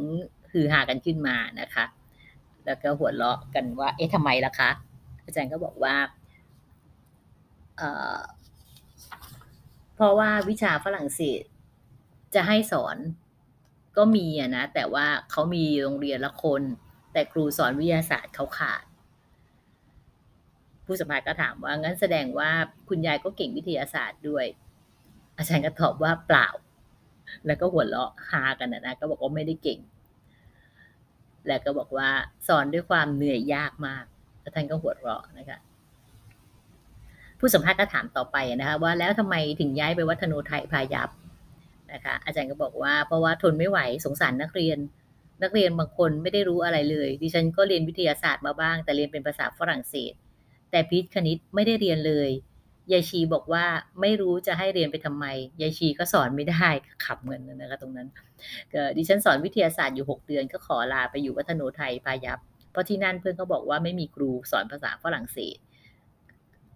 [0.53, 1.85] ฮือฮากันขึ้นมานะคะ
[2.67, 4.71] แล้วก็หัวเราะกันว่า เอ๊ะทำไมล่ะคะ
[5.25, 5.97] อาจารย์ก็บอกว่า
[9.95, 11.43] เพราะว่าวิชาฝรั่งเศส
[12.35, 12.97] จะให้สอน
[13.97, 16.63] ก็มีอะนะ แต่ว่าเขามีโรงเรียนละคน
[17.13, 18.85] แต่ครูสอนวิทยาศาสตร์เขาขาด
[20.87, 22.51] ผู้สัมภาษณ์ก็ถามว่า งั้นแสดงว่า
[22.89, 24.47] คุณยายก็เก่งวิทยาศาสตร์ด้วย
[25.37, 26.49] อาจารย์ก็ตอบว่าเปล่า
[27.47, 29.79] แล้วก็หัวเราะฮากันนะก็บอกว่าไม่ได้เก่ง
[31.49, 32.09] แล้วก็บอกว่า
[32.49, 34.05] สอนด้วยความเหนื่อยยากมาก
[34.41, 35.59] แล้วท่านก็หัวเราะนะคะ
[37.39, 41.11] ผู้สัมภาษณ์ก็ถามต่อไปนะคะว่าแล้วทำไมถึงย้ายไปวัฒโนไทยพายัพ
[41.93, 44.79] นะคะอาจารย์ก็บอกว่าเพราะว่าทนไม่ไหวสงสารนักเรียน
[45.43, 50.13] นักเรียนบางคนไม่ได้รู้อะไรเลย ดิฉันก็เรียนวิทยาศาสตร์มาบ้าง แต่เรียนเป็นภาษาฝรั่งเศส
[50.71, 52.31] แต่พิษคณิตไม่ได้เรียนเลย
[52.93, 53.65] ยายชีบอกว่า
[54.01, 55.25] ไม่รู้จะให้เรียนไปทำไม
[55.63, 56.69] ยายชีก็สอนไม่ได้
[57.05, 58.09] ขับเงินนะคะตรงนั้น
[58.97, 62.39] ดิฉันสอนวิทยาศาสตร์อยู่ 6 เดือนก็ขอลาไปอยู่วัฒโนไทยพายัพ
[62.73, 65.57] เพราะที่นั่นเพื่อนเขาบอกว่าไม่มีครูสอนภาษาฝรั่งเศส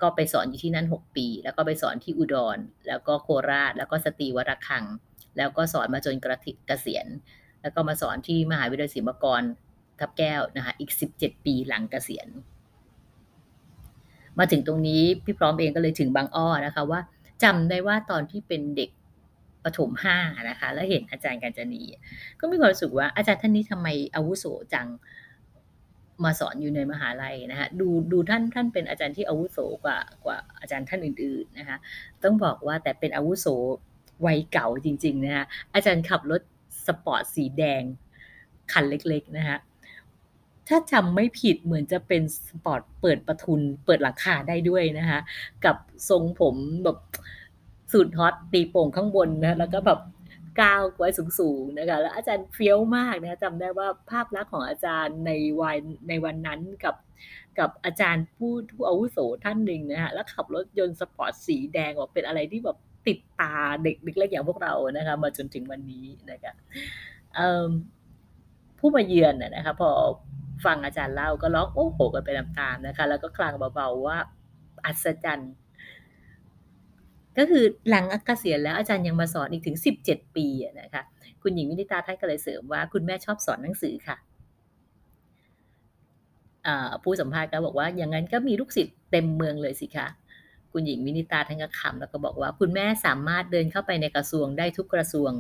[0.00, 2.58] ก็ไปสอนอยู่ที่นั่น 6 ปี แล้วก็ไปสอนที่อุดร
[2.88, 4.84] แล้วก็โคราช แล้วก็สตรีวระฆัง
[5.36, 7.06] แล้วก็สอนมาจนกระเกษียณ
[7.62, 9.42] แล้วก็มาสอนที่มหาวิทยาลัยศิลปากร
[10.00, 12.28] ทับแก้วนะคะอีก 17 ปีหลังเกษียณ
[14.38, 17.00] มาถึงตรงนี้พี่พร้อมเองก็เลยถึงบางอ้อนะคะ ว่า
[17.42, 18.90] จำได้ว่าตอนที่เป็นเด็ก
[19.64, 20.16] ประถมห้า
[20.50, 21.82] นะคะ แล้วเห็นอาจารย์กัญจนี
[22.40, 24.88] ก็มีความรู้สึกว่าอาจารย์ท่านนี้ทำไมอาวุโสจัง
[26.24, 31.76] มาสอนอยู่ในมหาลัยนะคะดูดูท่านท่านเป็นอาจารย์ที่อาวุโสกว่ากว่าอาจารย์ท่านอื่น ๆนะคะ
[32.24, 33.46] ต้องบอกว่าแต่เป็นอาวุโส
[34.26, 36.42] วัยเก่าจริง ๆ นะคะอาจารย์ขับรถ
[36.86, 37.82] สปอร์ตสีแดง
[38.72, 39.56] คันเล็ก ๆ นะคะ
[40.68, 45.20] ถ้าจำไม่ผิดเหมือนจะเป็นสปอร์ตเปิดประทุนเปิดหลังคาได้ด้วยนะคะ
[45.64, 45.76] กับ
[46.08, 46.98] ทรงผมแบบ
[47.92, 50.00] สูตรฮอตตีโป่งข้างบนนะแล้วก็แบบ
[50.60, 51.08] เกล้าไว้
[51.38, 56.96] สูงๆนะคะแล้วอาจารย์เฟี้ยวมากนะจำได้ว่าภาพลักษณ์ของอาจารย์ในวันในวันนั้นกับ
[57.58, 63.54] กับอาจารย์ผู้ผู้อาวุโสท่านหนึ่งนะฮะแล้วขับรถยนต์สปอร์ตสีแดงออกเป็นอะไรที่แบบติดตา
[63.84, 66.52] เด็กเล็กๆอย่างพวกเรานะคะมาจนถึงวันนี้นะคะ
[68.78, 69.90] ผู้มาเยือนนะคะพอ
[70.64, 74.18] ฟังอาจารย์เล่าก็ร้องโอ้โหกันไปตามๆนะคะ แล้วก็คลางเบาๆว่า
[74.84, 75.52] อัศจรรย์
[77.38, 80.46] ก็คือหลังเกษียณแล้วอาจารย์ยังมาสอนอีกถึง 17 ปี
[80.80, 81.02] นะคะ
[81.42, 84.16] คุณหญิงวินิตาท่านก็เลยเสริมว่า คุณแม่ชอบสอนหนังสือค่ะ
[87.02, 90.06] ผู้สัมภาษณ์ก็บอกว่าอย่างนั้นก็มีลูกศิษย์เต็มเมืองเลยสิคะ
[90.72, 95.30] คุณหญิงวินิตาท่านก็ขำแล้วก็บอกว่า คุณแม่สามารถเดินเข้าไปในกระทรวงได้ทุกกระทรวง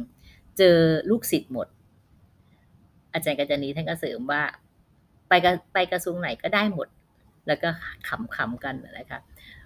[0.58, 0.78] เจอ
[1.10, 1.66] ลูกศิษย์หมด
[3.12, 4.42] อาจารย์กัญจนีท่านก็เสริมว่า
[5.42, 6.88] ไปไปกระทรวงไหนก็ได้หมด
[7.46, 7.68] แล้วก็
[8.08, 9.20] ขำขำกันนะคะ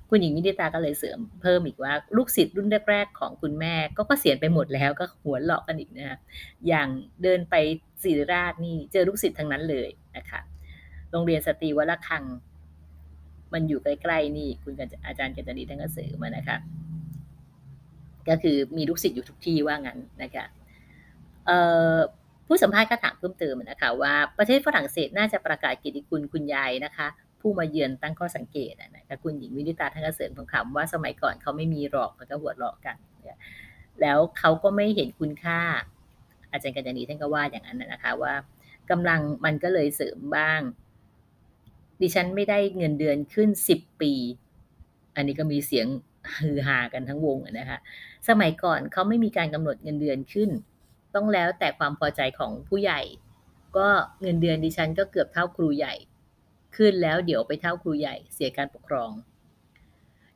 [0.08, 6.18] คุณหญิงวินิตาก็เลยเสริมเพิ่มอีกว่า ลูกศิษย์รุ่นแรกๆของคุณแม่ก็เกษียณไปหมดแล้วก็หัวเลาะกันอีกนะ
[6.68, 6.88] อย่าง
[7.22, 7.54] เดินไป
[8.02, 10.40] ศิริราชนี่เจอลูกศิษย์ทั้งนั้นเลยนะคะ
[11.10, 12.24] โรงเรียนสตรีวัลคัง
[13.52, 14.74] มันอยู่ใกล้ๆนี่คุณ
[15.06, 16.58] อาจารย์กัญจนีท่านก็เสริมมานะคะ
[18.28, 20.44] ก็คือมีลูกศิษย์อยู่ทุกที่ว่างั้นนะคะ
[22.49, 27.07] ผู้สัมภาษณ์ก็ถามเพิ่มเติมนะคะว่าประเทศฝรั่งเศสน่าจะประกาศกิติคุณคุณยายนะคะ
[27.40, 32.96] ผู้มาเยือนตั้งข้อสังเกตนะคะคุณหญิงวินิตาท่านก็เสริมคำว่าสมัยก่อนเขาไม่มีหรอกแล้วก็หัวเราะกัน
[34.01, 35.61] แล้วเขาก็ไม่เห็นคุณค่า
[36.53, 38.34] อาจารย์กัญญาณีท่านก็ว่าอย่างนั้นนะคะว่า
[38.90, 40.61] กำลังมันก็เลยเสริมบ้าง
[42.01, 44.12] ดิฉันไม่ได้เงินเดือนขึ้นสิบปี
[45.16, 45.86] อันนี้ก็มีเสียง
[46.38, 47.78] ฮือฮากันทั้งวงนะคะ
[48.28, 50.51] สมัยก่อนเขาไม่มีการกำหนดเงินเดือนขึ้น
[51.14, 53.00] ต้องแล้วแต่ความพอใจของผู้ใหญ่
[53.76, 53.88] ก็
[54.20, 55.94] เงินเดือนดิฉันก็เกือบเท่าครูใหญ่
[56.76, 59.11] ขึ้นแล้วเดี๋ยวไปเท่าครูใหญ่ เสียการปกครอง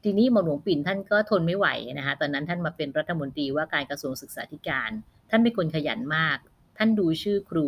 [0.02, 1.66] ทีนี้หม่อมหลวงปิ่นท่านก็ทนไม่ไหว
[1.98, 4.90] นะคะตอนนั้นท่านมาเป็นรัฐมนตรีว่าการกระทรวงศึกษาธิการ
[5.30, 6.38] ท่านเป็นคนขยันมาก
[6.78, 7.66] ท่านดูชื่อครู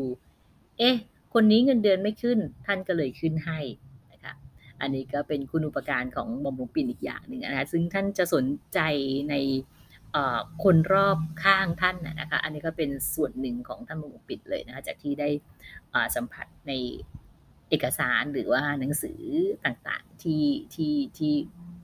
[0.79, 0.97] เอ๊ะ
[1.35, 3.61] คนนี้เงินเดือนไม่ขึ้น ท่านก็เลยขึ้นให้
[4.13, 4.35] นะคะ
[4.81, 8.45] อันนี้ก็เป็นคุณอุปการของหม่อมหลวงปิ่นอีกอย่างหนึ่งนะคะซึ่งท่านจะสน
[8.75, 8.81] ใจ
[9.31, 9.35] ใน
[10.65, 15.29] คนรอบข้างท่านนะคะ อันนี้ก็เป็นส่วนหนึ่งของท่านม่อมหลวงปิ่นเลยนะคะ จากที่ได้
[16.17, 16.73] สัมผัสใน
[17.71, 19.21] เอกสารหรือว่าหนังสือ
[19.65, 20.45] ต่างๆที่
[20.75, 21.35] ที่ที่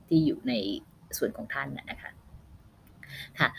[0.07, 0.53] ที่อยู่ใน
[1.17, 2.11] ส่วนของท่านนะคะ
[3.39, 3.49] ค่ะ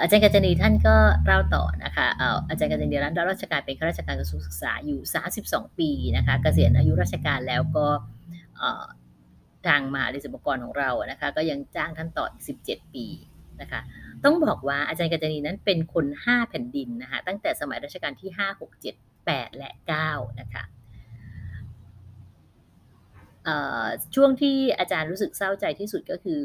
[0.00, 2.06] อาจารย์กัญจนีท่านก็เล่าต่อนะคะ
[2.48, 5.00] อาจารย์กัญจนีรัตน์ราชการเป็นข้าราชการกระทรวงศึกษาอยู่
[5.38, 7.86] 32 ปีนะคะเกษียณอายุราชการแล้วก็
[9.66, 13.06] ทางมหาวิทยาลัยศิลปากรของเรานะคะ ก็ยังจ้างท่านต่ออีก 17 ปี
[13.60, 13.80] นะคะ
[14.24, 19.70] ต้องบอกว่าอาจารย์กัญจนีนั้นเป็นคน 5 แผ่นดินนะคะตั้งแต่สมัยรัชกาลที่ 5 6 7 8 และ
[20.06, 20.64] 9 นะคะ
[24.14, 26.42] ช่วงที่อาจารย์รู้สึกเศร้าใจที่สุดก็คือ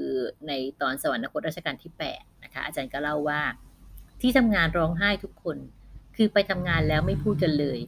[0.47, 0.51] ใน
[0.82, 3.41] ตอนสวรรคตรัชกาลที่8นะคะอาจารย์ก็เล่าว่า
[4.22, 5.58] ที่ทำงานร้องไห้ทุกคน
[6.16, 7.80] คือไปทำงานแล้วไม่พูดกันเลย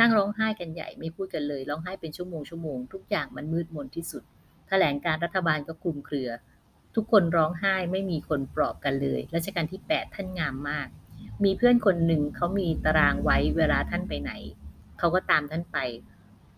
[0.00, 4.22] นั่งร้องไห้กันใหญ่ไม่พูดกันเลย ร้องไห้เป็นชั่วโมงชั่วโมงทุกอย่างมันมืดมนที่สุด
[4.68, 6.30] แถลงการรัฐบาลก็คลุมเครือ
[6.94, 10.88] ทุกคนร้องไห้ไม่มีคนปลอบกันเลยรัชกาลที่ 8 ท่านงามมาก
[11.44, 14.32] มีเพื่อนคนหนึ่งเขามีตารางไว้เวลาท่านไปไหน
[14.98, 15.78] เขาก็ตามท่านไป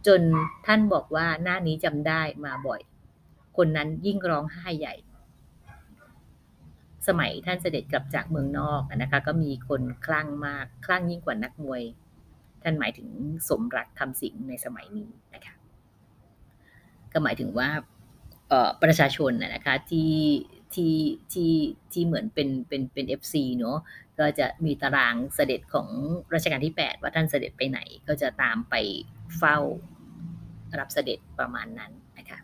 [0.06, 0.20] จน
[0.66, 2.80] ท่านบอกว่าหน้านี้จำได้มาบ่อย
[3.56, 4.94] คนนั้นยิ่งร้องไห้ใหญ่
[7.06, 11.82] สมัยท่านเสด็จกลับจากเมืองนอกนะคะก็มีคนคลั่งมากคลั่งยิ่งกว่านักมวย
[12.62, 13.08] ท่านหมายถึง
[13.48, 15.54] สมรักษ์ คำสิงห์ในสมัยนี้นะคะ
[17.12, 17.68] ก็หมายถึงว่า
[18.82, 20.14] ประชาชนนะคะที่
[20.74, 20.94] ที่
[21.32, 21.52] ที่
[21.92, 23.78] ที่เหมือนเป็นเป็นเป็น FC เนาะ
[24.18, 25.88] ก็จะมีตารางเสด็จของ
[26.34, 28.74] รัชกาลที่ 8 ว่าท่านเสด็จไปไหนก็จะตามไป
[29.38, 29.58] เฝ้า
[30.78, 32.38] รับเสด็จประมาณนั้นนะคะ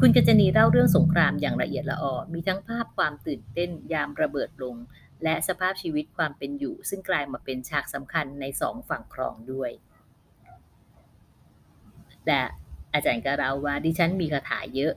[0.00, 4.76] คุณกัญจนีเล่าเรื่องสงครามอย่างละเอียดละออมีทั้งภาพความตื่นเต้นยามระเบิดลง
[5.22, 9.70] และสภาพชีวิตความเป็นอยู่ ซึ่งกลายมาเป็นฉากสำคัญในสองฝั่งครองด้วย
[12.26, 12.40] แต่
[12.94, 14.92] อาจารย์ก็เล่าว่าดิฉันมีคาถาเยอะ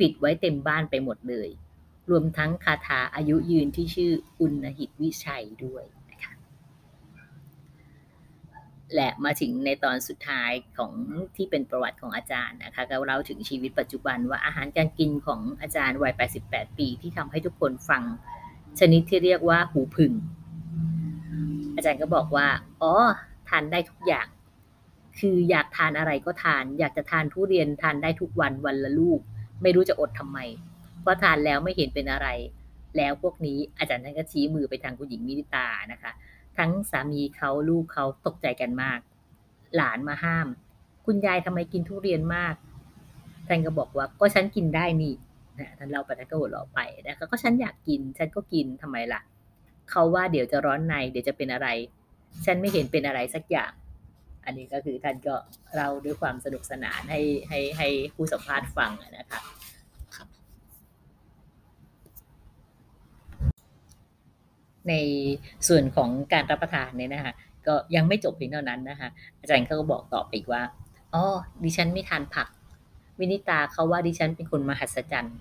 [0.00, 1.48] ปิดไว้เต็มบ้านไปหมดเลย
[2.10, 5.84] รวมทั้งคาถาอายุยืนที่ชื่ออุณหิตวิชัยด้วย
[8.94, 10.92] และมาถึงในตอนสุดท้ายของ
[11.36, 16.14] ที่เป็นประวัติของอาจารย์นะคะก็เล่าถึงชีวิตปัจจุบันว่าอาหารการกินของอาจารย์วัย
[16.44, 18.02] 88 ปี ที่ทำให้ทุกคนฟัง
[18.78, 20.12] ชนิดที่เรียกว่าหูพึ่ง
[21.76, 22.46] อาจารย์ก็บอกว่า
[22.82, 22.92] อ๋อ
[23.48, 24.26] ทานได้ทุกอย่าง
[25.18, 29.20] คืออยากทานอะไรก็ทาน อยากจะทานทุเรียนทานได้ทุกวันวันละลูก
[29.62, 30.38] ไม่รู้จะอดทำไม
[31.02, 32.28] เพราะทานแล้วไม่เห็นเป็นอะไร
[32.96, 36.12] แล้วพวกนี้อาจารย์ท่านก็ชี้มือไปทางคุณหญิงมิริตานะคะ
[36.58, 38.98] ทั้งสามีเขาลูกเขาตกใจกันมาก
[39.76, 40.46] หลานมาห้าม
[41.06, 42.54] คุณยายทำไมกินทุเรียนมาก
[43.48, 45.14] ท่านก็บอกว่าก็ฉันกินได้นี่
[45.58, 49.20] นะท่านเล่าไปท่านก็หัวเราะไปนะคะก็ฉันอยากกิน ฉันก็กินทำไมล่ะ
[49.90, 51.68] เขาว่าเดี๋ยวจะร้อนในเดี๋ยวจะเป็นอะไร
[52.44, 53.70] ฉันไม่เห็นเป็นอะไรสักอย่าง
[54.50, 55.34] อันนี้ก็คือท่านก็
[55.76, 59.40] เราด้วยความสนุกสนานให้ให้ให้ผู้สัมภาษณ์ฟังนะคะ
[64.88, 64.94] ใน
[65.68, 67.34] ส่วนของการรับประทานเนี่ยนะคะ
[67.66, 69.08] ก็ยังไม่จบเพียงเท่านั้นนะคะ
[69.40, 70.62] อาจารย์เขาก็บอกต่อไปอีกว่า
[71.14, 71.22] อ๋อ
[71.64, 72.48] ดิฉันไม่ทานผัก
[73.20, 75.38] วินิตาเขาว่าดิฉันเป็นคนมหัศจรรย์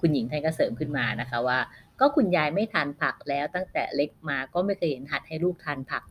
[0.00, 1.58] คุณหญิงท่านก็เสริมขึ้นมานะคะว่า
[2.00, 6.02] ก็คุณยายไม่ทานผักแล้วตั้งแต่เล็กมาก็ไม่เคยเห็นหัดให้ลูกทานผัก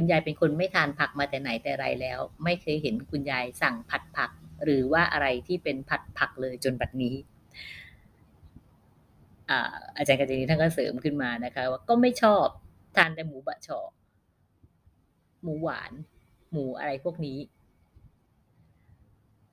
[0.00, 4.30] คุณยายเป็นคนไม่ทานผักมาแต่ไหนแต่ไรแล้ว ไม่เคยเห็นคุณยายสั่งผัดผัก
[4.64, 7.14] หรือว่าอะไรที่เป็นผัดผักเลยจนบัดนี้
[9.96, 12.46] อาจารย์กัญจนีท่านก็เสริมขึ้นมานะคะ ว่าก็ไม่ชอบ
[12.96, 13.80] ทานแต่หมูบะชอ
[15.42, 15.92] หมูหวาน
[16.52, 17.38] หมูอะไรพวกนี้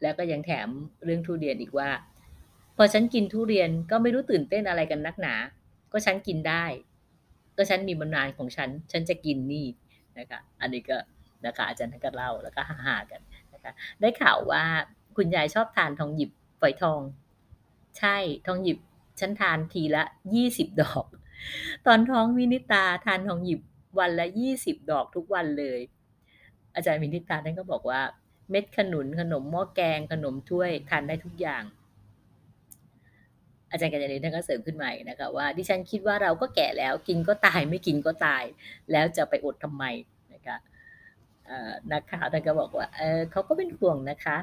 [0.02, 0.70] แล้วก็ยังแถม
[1.06, 1.90] เรื่องทุเรียนอีกว่า
[2.78, 5.36] พอฉันกินทุเรียนก็ไม่รู้ตื่นเต้นอะไรกันนักหนา
[5.92, 6.66] ก็ฉันกินได้
[7.58, 9.68] ก็ฉันมีบรรนานของฉัน ฉันจะกินนี่
[10.20, 10.98] นะคะอันนี้ก็
[11.46, 13.22] นะคะอาจารย์ท่านก็เล่าแล้วก็ฮ่ากัน
[13.54, 14.64] นะคะได้ข่าวว่า
[15.16, 17.02] คุณยายชอบทานทองหยิบฝอยทอง
[17.98, 18.16] ใช่
[18.48, 18.78] ทองหยิบ
[19.20, 20.04] ฉันทานทีละ
[20.34, 21.06] ยี่สิบดอก
[21.86, 23.62] ตอนท้องวินิตาทานทองหยิบ
[24.00, 25.80] วันละยี่สิบดอกทุกวันเลย
[26.76, 28.02] อาจารย์วินิตาท่านก็บอกว่า
[28.50, 31.64] เม็ดขนุนขนมหม้อแกงขนมถ้วยทานได้ทุกอย่าง
[33.76, 38.44] อาจารย์กัญญาณีท่านก็เสริมขึ้นมานะคะว่าดิฉันคิดว่าเราก็แก่แล้วกินก็ตายไม่กินก็ตาย
[38.92, 39.84] แล้วจะไปอดทำไม
[40.34, 40.58] นะคะ
[41.92, 44.38] นักข่าวท่านก็บอกว่าเออเขาก็เป็นห่วงนะคะ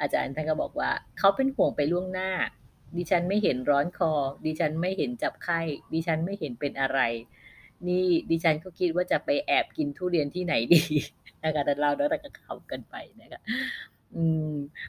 [0.00, 2.30] อาจารย์ท่านก็บอกว่าเขาเป็นห่วงไปล่วงหน้า
[2.96, 4.12] ดิฉันไม่เห็นร้อนคอ
[4.44, 5.60] ดิฉันไม่เห็นจับไข้
[5.92, 7.00] ดิฉันไม่เห็นเป็นอะไร
[7.88, 10.82] นี่ดิฉันก็คิดว่าจะไปแอบกินทุเรียนที่ไหนดี
[11.44, 13.40] นะคะแต่เราแล้วแต่ก็เขากันไปนะคะ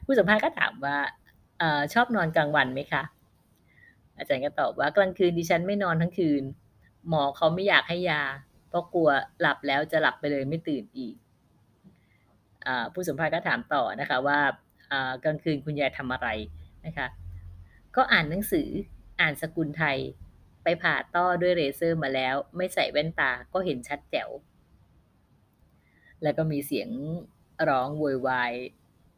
[0.05, 0.97] ผู้สัมภาษณ์ก็ถามว่า
[1.77, 3.03] อชอบนอนกลางวันไหมคะ
[4.17, 6.43] อาจารย์ก็ตอบว่ากลางคืนดิฉันไม่นอนทั้งคืน
[7.09, 8.21] หมอเขาไม่อยากให้ยา
[8.69, 9.09] เพราะกลัว
[9.41, 11.15] หลับแล้วจะหลับไปเลยไม่ตื่นอีก
[12.65, 14.39] อผู้สัมภาษณ์ก็ถามต่อนะคะว่า
[15.23, 16.27] กลางคืนคุณยายทำอะไร
[16.85, 17.07] นะคะ
[17.95, 18.69] ก็อ่านหนังสือ
[19.21, 19.97] อ่านสกุลไทย
[20.63, 24.29] ไปผ่าต้อด้วยเรเซอร์มาแล้ว ไม่ใส่แว่นตาก็เห็นชัดแจ๋ว
[26.23, 26.89] แล้วก็มีเสียง
[27.69, 28.53] ร้องโวยวาย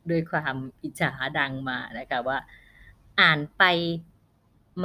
[0.10, 2.38] ด้วยความอิจฉาดังมานะคะว่า
[3.22, 3.64] อ่านไป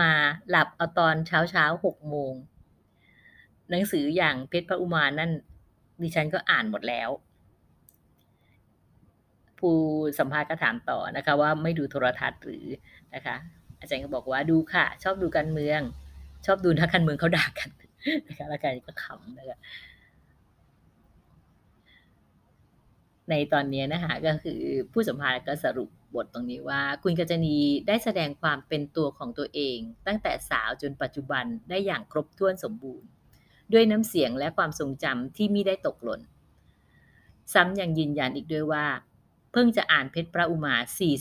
[0.01, 0.13] มา
[0.51, 2.35] หลับเอาตอนเช้าเช้าหกโมง
[3.71, 5.31] หนังสืออย่างเพชรพระอุมานั่น
[6.03, 7.11] ดิฉันก็อ่านหมดแล้ว
[9.59, 9.77] ผู้
[10.19, 12.67] สัมภาษณ์ก็ถามต่อนะคะ ว่าไม่ดูโทรทัศน์หรือ
[13.15, 13.37] นะคะ
[13.81, 15.81] อาจารย์ก็บอกว่าดูค่ะ ชอบดูการเมือง
[16.47, 17.69] ชอบดูนักการเมืองเขาด่ากัน
[18.29, 19.59] นะคะแล้วกันก็ขำนะคะ
[23.31, 24.61] ในตอนนี้นะคะก็คือ
[24.93, 27.57] ผู้สัมภาษณ์ก็สรุปบทตรงนี้ว่า คุณกัจณี
[27.89, 33.09] ได้แสดงความเป็นตัวของตัวเอง ตั้งแต่สาวจนปัจจุบันได้อย่างครบถ้วนสมบูรณ์
[33.73, 36.21] ด้วยน้ำเสียงและความทรงจำที่มิได้ตกหล่น
[37.55, 38.87] ซ้ำยังยืนยันอีกด้วยว่า
[39.53, 40.75] เพิ่งจะอ่านเพชรพระอุมา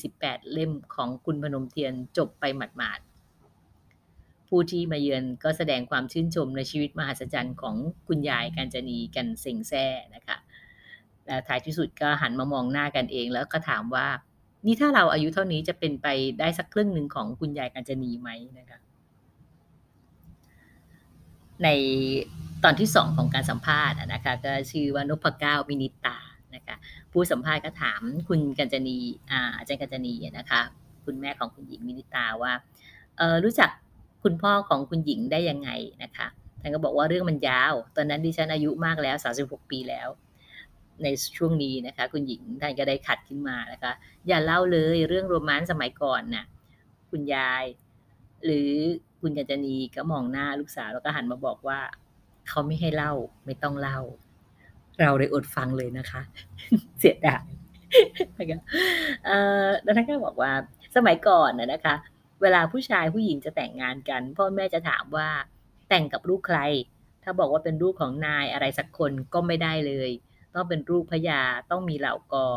[0.04, 7.76] 48 เล่มของคุณพนมเทียนจบไปหมาดๆผู้ที่มาเยือนก็แสดงความชื่นชมในชีวิตมหัศจรรย์ของ
[8.08, 9.86] คุณยายกาญจนีกันเซ็งแซ่
[10.16, 10.38] นะคะ
[11.48, 14.08] ท้ายที่สุดก็หันมามองหน้ากันเอง แล้วก็ถามว่า
[14.66, 16.08] นี่ถ้าเราอายุเท่านี้จะเป็นไป
[16.40, 18.80] ได้สักครึ่งหนึ่งของคุณยายกัญจนีไหมนะคะ
[21.64, 21.68] ใน
[22.64, 26.18] ตอนที่สองของการสัมภาษณ์นะคะก็ชื่อว่านพเก้ามินิตา
[26.56, 26.76] นะคะ
[27.12, 28.98] ผู้สัมภาษณ์ก็ถามคุณกัญจนี
[29.58, 30.62] อาจารย์กัญจนีนะคะ
[31.06, 32.54] คุณแม่ของคุณหญิงมินิตาว่า
[33.44, 33.70] รู้จัก
[34.24, 35.70] คุณพ่อของคุณหญิงได้ยังไง
[36.04, 36.28] นะคะ
[36.62, 40.08] ท่านก็บอกว่าเรื่องมันยาว ตอนนั้นดิฉันอายุมากแล้ว 36 ปีแล้ว
[41.04, 43.92] ในช่วงนี้นะคะ คุณหญิงท่านก็ได้ขัดขึ้นมานะคะ
[44.28, 46.46] อย่าเล่าเลยเรื่องโรแมนต์สมัยก่อนนะ่ะ
[47.12, 47.64] คุณยาย
[48.46, 48.72] หรือ
[49.22, 51.80] คุณกัญจนีก็มองหน้าลูกสาวแล้วก็หันมาบอกว่า
[52.48, 53.14] เขาไม่ให้เล่า
[53.46, 54.00] ไม่ต้องเล่า
[55.02, 56.22] เราเลยอดฟังเลยนะคะ
[57.00, 57.46] เสียดาย
[59.84, 60.52] แล้วท่านก็บอกว่า
[60.96, 61.96] สมัยก่อนนะนะคะ
[62.42, 65.30] เวลาผู้ชายผู้หญิงจะแต่งงานกัน พ่อแม่จะถามว่า
[65.90, 66.60] แต่งกับลูกใคร
[67.24, 70.10] ถ้าบอกว่าเป็นลูกของนายอะไรสักคนก็ไม่ได้เลย
[70.58, 71.42] ต้องเป็นลูกพญา
[71.72, 72.48] ต้องมีเหล่ากอ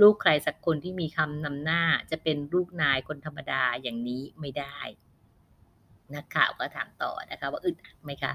[0.00, 4.78] ลูกใครสักคนที่มีคำนำหน้าจะเป็นลูกนายคนธรรมดาอย่างนี้ไม่ได้
[6.14, 8.32] นักข่าวก็ถามต่อนะคะ ว่าอึดอัดไหมคะ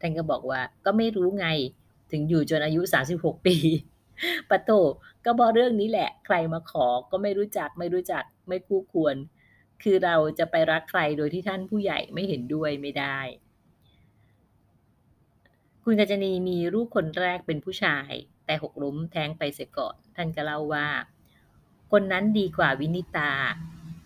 [0.00, 1.48] ท่านก็บอกว่าก็ไม่รู้ไง
[2.12, 2.80] ถึงอยู่จนอายุ
[3.14, 3.56] 36 ปี
[4.50, 4.70] ปะโต
[5.24, 9.16] ก็บอกเรื่องนี้แหละ ใครมาขอก็ไม่รู้จักไม่รู้จักไม่คู่ควร
[9.82, 13.18] คือเราจะไปรักใครโดยที่ท่านผู้ใหญ่ไม่เห็นด้วยไม่ได้
[15.90, 18.10] คุณกัจณีมีลูกคนแรกเป็นผู้ชาย
[18.46, 20.88] แต่หกล้มแท้งไปเสียก่อน ท่านก็เล่าว่า
[21.92, 23.32] คนนั้นดีกว่าวินิตา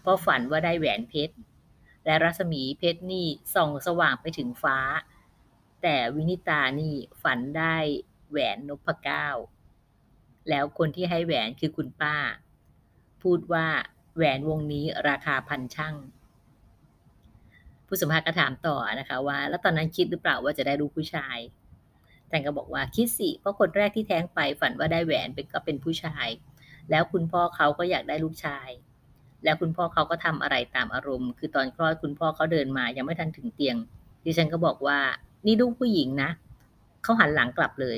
[0.01, 1.35] เพราะฝันว่าได้แหวนเพชร
[2.05, 4.79] และรัศมีเพชรนี่ส่องสว่างไปถึงฟ้า
[5.83, 7.77] แต่วินิตานี่ฝันได้
[8.31, 9.29] แหวนนพเก้า
[10.49, 12.17] แล้วคนที่ให้แหวนคือคุณป้า
[13.23, 13.67] พูดว่า
[14.17, 15.95] แหวนวงนี้ราคาพันช่าง
[17.87, 21.39] ผู้สัมภาษณ์ก็ถามต่อนะคะว่า แล้วตอนนั้นคิดหรือเปล่าว่าจะได้ลูกผู้ชาย
[22.33, 26.29] แต่ก็บอกว่าคิดสิเพราะคนแรกที่แท้งไปฝันว่าได้แหวนเป็นก็เป็นผู้ชาย
[26.91, 28.69] แล้วคุณพ่อเขาก็อยากได้ลูกชาย
[29.45, 33.77] แล้วคุณพ่อเขาก็ทำอะไรตามอารมณ์ คือตอนคลอดคุณพ่อเขาเดินมายังไม่ทันถึงเตียง
[34.25, 34.99] ดิฉันก็บอกว่า
[35.47, 36.31] นี่ลูกผู้หญิงนะ
[37.03, 37.97] เขาหันหลังกลับเลย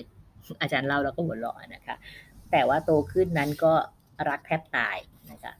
[0.60, 1.96] อาจารย์เล่าแล้วก็หัวเราะนะคะ
[2.50, 3.72] แต่ว่าโตขึ้นนั้นก็
[4.28, 4.96] รักแทบตาย
[5.30, 5.52] นะคะ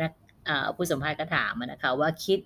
[0.00, 0.12] นัก
[0.76, 2.38] ผู้สัมภาษณ์ก็ถามนะคะว่าคิด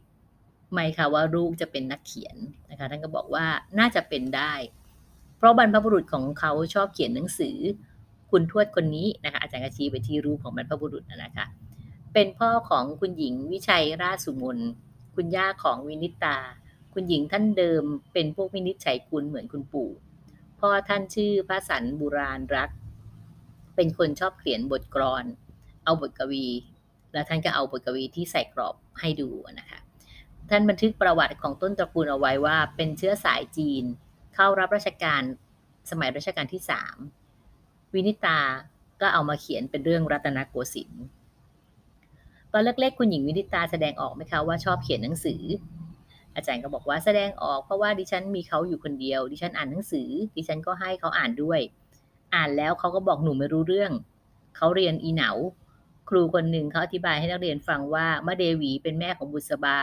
[0.72, 2.36] ไหมคะว่าลูกจะเป็นนักเขียน
[2.70, 3.46] นะคะท่านก็บอกว่า
[3.78, 4.52] น่าจะเป็นได้
[5.36, 7.58] เพราะบรรพบุรุษของเขาชอบเขียนหนังสือ
[8.30, 11.46] คุณทวดคนนี้นะคะอาจารย์กชี้ไปที่รูปของบรรพบุรุษนะคะ
[12.12, 14.58] เป็นพ่อของคุณหญิงวิชัยราชสุมน
[15.14, 16.38] คุณย่าของวินิตา
[16.94, 19.90] คุณหญิงท่านเดิมเป็นพวกวินิจฉัยคุณเหมือนคุณปู่
[20.60, 22.70] พ่อท่านชื่อพระสันบุราณรัก
[23.76, 25.24] เป็นคนชอบเขียนบทกลอน
[25.84, 26.46] เอาบทกวี
[27.12, 29.80] แล้วท่านก็เอาบทกวีที่ใส่กรอบให้ดูนะคะ
[30.50, 33.84] ท่านบันทึกประวัติของต้นตระกูลเอาไว้ว่า เป็นเชื้อสายจีน
[34.34, 35.22] เข้ารับราชการ
[35.90, 36.96] สมัยรัชกาลที่สาม
[37.94, 38.38] วินิตา
[39.00, 41.04] ก็เอามาเขียนเป็นเรื่องรัตนโกสินทร์
[42.52, 45.42] ตอนเล็กๆคุณหญิงวินิตาแสดงออกไหมคะว่าชอบเขียนหนังสือ
[46.34, 51.60] อาจารย์ก็บอกว่าแสดงออกเพราะว่าดิฉันมีเขาอยู่คนเดียว ดิฉันอ่านหนังสือ ดิฉันก็ให้เขาอ่านด้วย
[52.34, 53.92] อ่านแล้วเขาก็บอกหนูไม่รู้เรื่อง
[54.56, 55.30] เขาเรียนอีเหนา
[56.08, 59.78] ครูคนหนึ่งเขาอธิบายให้นักเรียนฟังว่ามะเดหวีเป็นแม่ของบุษบา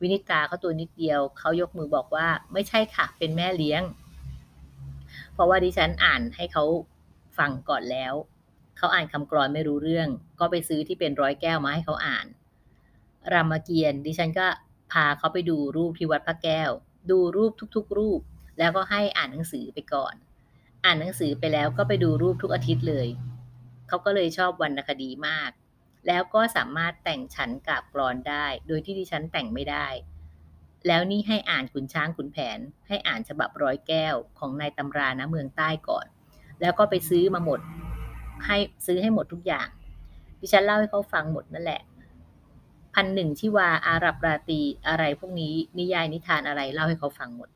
[0.00, 3.82] วินิตาเขาตัวนิดเดียว เขายกมือบอกว่าไม่ใช่ค่ะ เป็นแม่เลี้ยง
[5.32, 6.64] เพราะว่าดิฉันอ่านให้เขา
[7.38, 8.14] ฟังก่อนแล้ว
[8.76, 10.08] เขาอ่านคำกรอนไม่รู้เรื่อง
[10.40, 12.26] ก็ไปซื้อที่เป็นร้อยแก้วมาให้เขาอ่าน
[13.32, 14.46] รามเกียรติดิฉันก็
[14.92, 16.70] พาเขาไปดูรูปที่วัดพระแก้ว
[17.10, 18.20] ดูรูปทุกๆ รูป
[18.58, 20.14] แล้วก็ให้อ่านหนังสือไปก่อน
[20.84, 23.08] อ่านหนังสือไปแล้วก็ไปดูรูปทุกอาทิตย์เลย
[23.88, 25.50] เขาก็เลยชอบวรรณคดีมาก
[26.06, 29.86] แล้วก็สามารถแต่งฉันกับกรอนได้ โดยที่ดิฉันแต่งไม่ได้
[30.86, 36.06] แล้วนี่ให้อ่านขุนช้างขุนแผน ให้อ่านฉบับร้อยแก้วของนายตำรานะเมืองใต้ก่อน
[36.60, 37.60] แล้วก็ไปซื้อมาหมด
[38.46, 39.68] ให้ซื้อให้หมดทุกอย่าง
[40.40, 41.82] ดิฉันเล่าให้เขาฟังหมดนั่นแหละ
[42.94, 47.50] พันหนึ่งที่ว่าอารับราตีอะไรพวกนี้นิยายนิทานอะไรเล่าให้เขาฟังหมด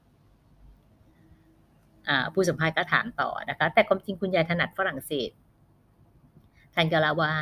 [2.34, 5.30] ผู้สัมภาษณ์ก็ถามต่อนะคะ แต่ความจริงคุณยายถนัดฝรั่งเศส
[6.74, 7.32] ท่านก็เล่าว่า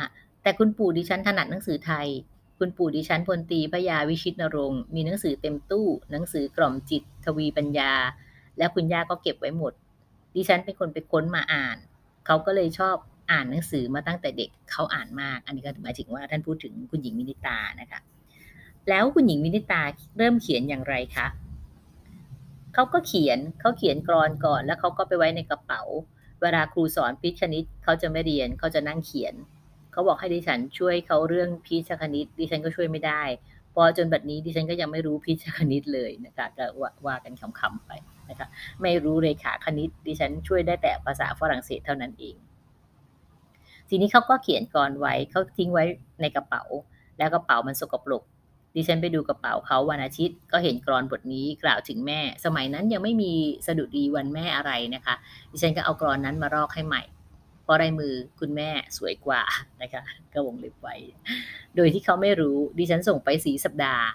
[0.43, 2.07] แต่คุณปู่ดิฉันถนัดหนังสือไทย
[2.59, 7.93] คุณปู่ดิฉันพลตรีพระยาวิชิตณรงค์มีหนังสือเต็มตู้ หนังสือกล่อมจิต ทวีปัญญา
[8.57, 9.73] แล้วคุณย่าก็เก็บไว้หมด
[10.35, 11.77] ดิฉันเป็นคนไปค้นมาอ่าน
[12.25, 12.95] เขาก็เลยชอบ
[13.31, 17.99] อ่านหนังสือมาตั้งแต่เด็กเขาอ่านมาก อันนี้ก็หมายถึงว่าท่านพูดถึงคุณหญิงวินิตานะคะ
[18.89, 19.81] แล้วคุณหญิงวินิตา
[20.17, 21.27] เริ่มเขียนอย่างไรคะ
[22.73, 25.81] เขาก็เขียนเขาเขียนกลอนก่อน แล้วเขาก็ไปไว้ในกระเป๋า
[26.41, 29.35] เวลาครูสอนพีชคณิตเขาจะไม่เรียนเขาจะนั่งเขียน
[29.91, 33.23] เขาบอกให้ดิฉันช่วยเขาเรื่องพิชคณิต ดิฉันก็ช่วยไม่ได้
[33.75, 36.65] พอจนบัดนี้ดิฉันก็ยังไม่รู้พิชคณิตเลยนะคะก็
[37.05, 37.91] ว่ากันคำๆไป
[38.29, 38.47] นะคะ
[38.81, 42.35] ไม่รู้เลยค่ะคณิต ดิฉันช่วยได้แต่ภาษาฝรั่งเศสเท่านั้นเอง
[43.89, 45.83] ทีนี้เขาก็เขียนกรไว้เขาทิ้งไว้
[46.21, 46.63] ในกระเป๋า
[47.17, 48.23] แล้วกระเป๋ามันสกปรก
[48.75, 53.33] ดิฉันไปดูกระเป๋าเขาวันอาทิตย์ก็เห็นกรอนบทนี้กล่าวถึงแม่ สมัยนั้นยังไม่มี
[53.67, 55.15] สะดุดีวันแม่อะไรนะคะ
[55.51, 57.03] ดิฉันก็เอากรอนนั้นมารอกให้ใหม่
[57.71, 59.43] ราะลายมือคุณแม่สวยกว่า
[59.81, 60.03] นะคะ
[60.33, 60.95] ก็วงเล็บไว้
[61.75, 64.05] โดยที่เขาไม่รู้ดิฉันส่งไปสีสัปดาห์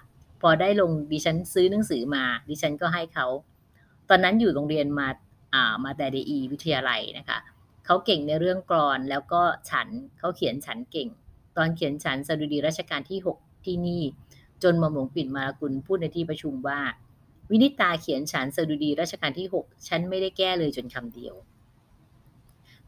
[0.42, 3.26] พอได้ลงดิฉันซื้อหนังสือมา ดิฉันก็ให้เขา
[4.08, 5.08] ตอนนั้นอยู่โรงเรียนมา
[5.54, 7.38] อ่ามาแต่เดีวิทยาลัยนะคะ
[7.86, 9.88] เขาเก่งในเรื่องกรอนแล้วก็ฉัน
[10.18, 11.08] เขาเขียนฉันเก่ง
[11.56, 14.02] ตอนเขียนฉันสดุดีรัชกาลที่ 6 ที่นี่
[14.62, 16.80] จนมอมหลวงปิ่นมาลกุลพูดในที่ประชุมว่า
[17.50, 21.34] วินิตาเขียนฉันสดุดีรัชกาลที่ 6 ฉันไม่ได้แก้เลยจนคำเดียว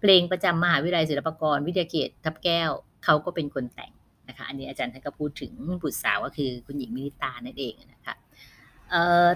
[0.00, 2.70] เพลงประจำมหาวิทยาลัยศิลปากร วิทยาเขตทับแก้ว
[3.04, 3.92] เขาก็เป็นคนแต่ง
[4.28, 8.14] นะคะ อันนี้อาจารย์ท่านก็พูดถึงบุตรสาวก็คือคุณหญิงวินิตานั่นเองนะคะ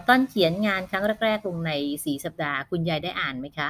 [0.09, 1.73] ตอนเขียนงานครั้งแรกๆลงใน
[2.05, 3.69] สีสัปดาห์ คุณยายได้อ่านไหมคะ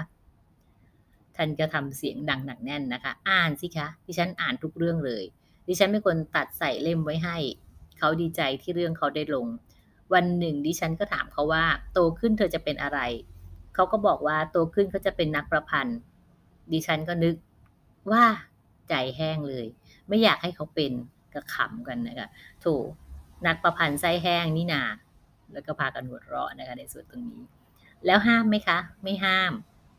[1.37, 5.25] ท่านก็ทำเสียงดังหนักแน่นนะคะ อ่านสิคะดิฉันอ่านทุกเรื่องเลย
[5.69, 7.37] ดิฉันเป็นคนตัดใส่เล่มไว้ให้
[7.99, 9.47] เขาดีใจที่เรื่องเขาได้ลง
[10.15, 12.99] วันหนึ่งดิฉันก็ถามเขาว่า โตขึ้นเธอจะเป็นอะไร
[13.75, 15.99] เขาก็บอกว่าโตขึ้นเขาจะเป็นนักประพันธ์
[16.73, 17.35] ดิฉันก็นึก
[18.13, 18.25] ว่า
[18.89, 19.67] ใจแห้งเลย
[20.09, 20.93] ไม่อยากให้เขาเป็น
[21.35, 22.29] ก็ขำกันนะคะ
[22.65, 22.85] ถูก
[23.47, 24.83] นักประพันธ์ไส้แห้งนี่นา
[25.53, 27.43] แล้วก็พากันหัวเราะนะคะในส่วนตรงนี้
[28.07, 29.53] แล้วห้ามไหมคะ ไม่ห้าม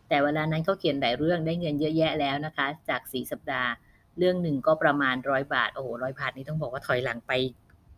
[0.10, 3.72] แต่เวลานั้นเขาเขียนหลายเรื่องได้เงินเยอะแยะแล้วนะคะ จากสีสัปดาห์
[4.18, 7.32] เรื่องหนึ่งก็ประมาณร้อยบาท โอ้โหร้อยบาทนี่ต้องบอกว่าถอยหลังไป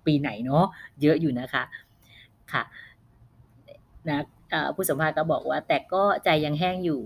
[0.05, 0.65] ปีไหนเนาะ
[1.01, 1.63] เยอะอยู่นะคะ
[2.51, 2.63] ค่ะ
[4.09, 4.23] นะ
[4.75, 7.01] ผู้สัมภาษณ์ก็บอกว่าแต่ก็ใจยังแห้งอยู่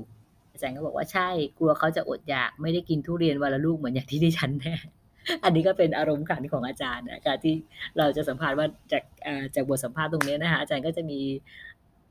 [0.59, 1.29] อาจารย์ก็บอกว่าใช่
[1.59, 4.75] กลัวเขาจะอดอยากไม่ได้กินทุเรียนวันละลูกเหมือนอย่างที่ดิฉันแน่
[5.43, 7.55] อันนี้ก็เป็นอารมณ์ขันของอาจารย์นะการที่
[7.97, 9.03] เราจะสัมภาษณ์ว่าจาก
[9.55, 11.19] จากบทสัมภาษณ์ตรงนี้นะคะอาจารย์ก็จะมี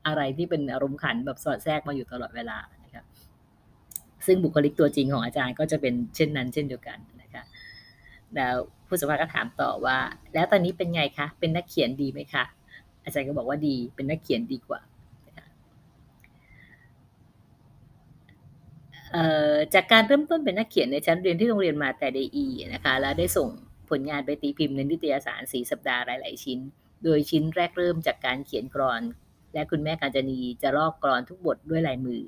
[0.07, 3.05] อะไรที่เป็นอารมณ์ขันแบบสอดแทรกมาอยู่ตลอดเวลานะครับ
[4.25, 7.43] ซึ่งบุคลิกตัวจริงของอาจารย์ก็จะเป็นเช่นนั้น เช่นเดียวกันนะคะ
[8.35, 8.55] แล้ว
[8.87, 9.97] ผู้สัมภาษณ์ก็ถามต่อว่า
[10.33, 12.43] แล้วตอนนี้เป็นไงคะเป็นนักเขียนดีไหมคะ
[13.03, 14.79] อาจารย์ก็บอกว่าดีเป็นนักเขียนดีกว่า
[19.73, 23.49] จากการเริ่มต้นเป็นนักเขียนในชั้นเรียนที่โรงเรียนมาแต่เดีนะคะแล้วได้ส่ง
[23.89, 26.59] ผลงานไปตีพิมพ์ในนิตยสารสีสัปดาห์หลาย ๆ ชิ้น
[27.03, 29.01] โดยชิ้นแรกเริ่มจากการเขียนกรอน
[29.53, 32.21] และคุณแม่กาญจนีจะลอกกรอนทุกบทด้วยลายมือ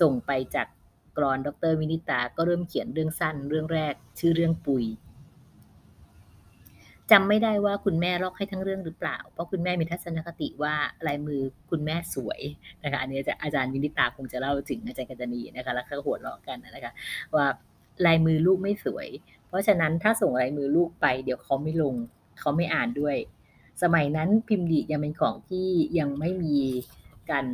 [0.00, 0.66] ส่งไปจาก
[1.16, 4.84] กรอนดรวินิตาก็เริ่มเขียนเรื่องสั้นเรื่องแรก ชื่อเรื่องปุย
[7.10, 10.74] จำไม่ได้ว่าคุณแม่ลอกให้ทั้งเรื่องหรือเปล่า เพราะคุณแม่มีทัศนคติว่า
[11.06, 11.40] ลายมือ
[11.70, 12.40] คุณแม่สวย
[12.82, 16.92] นะคะอันนี้อาจารย์วินิตาคงจะเล่าถึงอาจารย์กัญจนีนะคะแล้วก็หัวเราะกันนะคะ
[17.34, 17.46] ว่า
[18.06, 19.08] ลายมือลูกไม่สวย
[19.48, 21.94] เพราะฉะนั้นถ้าส่งลายมือลูกไป เดี๋ยวเขาไม่ลง
[22.40, 23.16] เขาไม่อ่านด้วย
[23.82, 26.58] สมัยนั้นพิมพ์ดียังเป็นของที่ยังไม่มี
[27.30, 27.44] กัน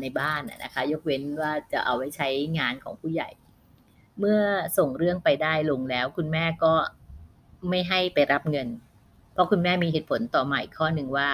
[0.00, 2.28] ในบ้านนะคะ ยกเว้นว่าจะเอาไว้ใช้
[2.58, 3.28] งานของผู้ใหญ่
[4.18, 4.40] เมื่อ
[4.78, 6.72] ส่งเรื่องไปได้ลงแล้ว คุณแม่ก็
[7.68, 8.68] ไม่ให้ไปรับเงิน
[9.32, 11.28] เพราะคุณแม่มีเหตุผลต่อมาอีกข้อหนึ่งว่า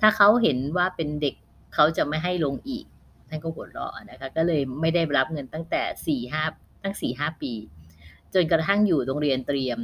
[0.00, 1.34] ถ้าเขาเห็นว่าเป็นเด็ก
[1.74, 2.84] เขาจะไม่ให้ลงอีก
[3.28, 6.42] ท่านก็หัวเราะนะคะ ก็เลยไม่ได้รับเงินตั้งแต่สี่ห้า
[6.82, 7.52] ตั้งสี่ห้าปี
[8.34, 9.78] จนกระทั่งอยู่โรงเรียนเตรียม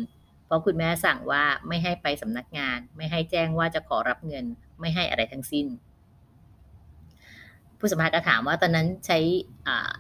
[0.47, 4.45] เพราะคุณแม่สั่งว่าไม่ให้ไปสำนักงาน ไม่ให้แจ้งว่าจะขอรับเงิน
[4.81, 5.67] ไม่ให้อะไรทั้งสิ้น
[7.79, 9.19] ผู้สัมภาษณ์ก็ถามว่าตอนนั้นใช้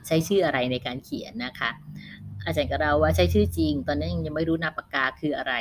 [0.06, 1.70] ใช้ชื่ออะไรในการเขียนนะคะ
[2.44, 5.54] อาจารย์ก็เราว่าใช้ชื่อจริง ตอนนั้นยังไม่รู้นาปากกาคืออะไร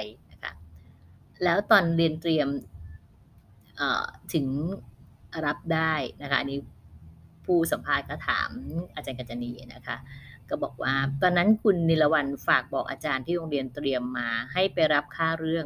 [1.43, 2.47] แล้วตอนเรียนเตรียม
[4.33, 4.47] ถึง
[5.45, 6.59] รับได้นะคะอันนี้
[7.45, 8.49] ผู้สัมภาษณ์ก็ถาม
[8.95, 9.97] อาจารย์กัญจนีนะคะ
[10.49, 15.65] ก็บอกว่า ตอนนั้นคุณนิลวันฝากบอกอาจารย์ที่โรงเรียนเตรียมมาให้ไปรับค่าเรื่อง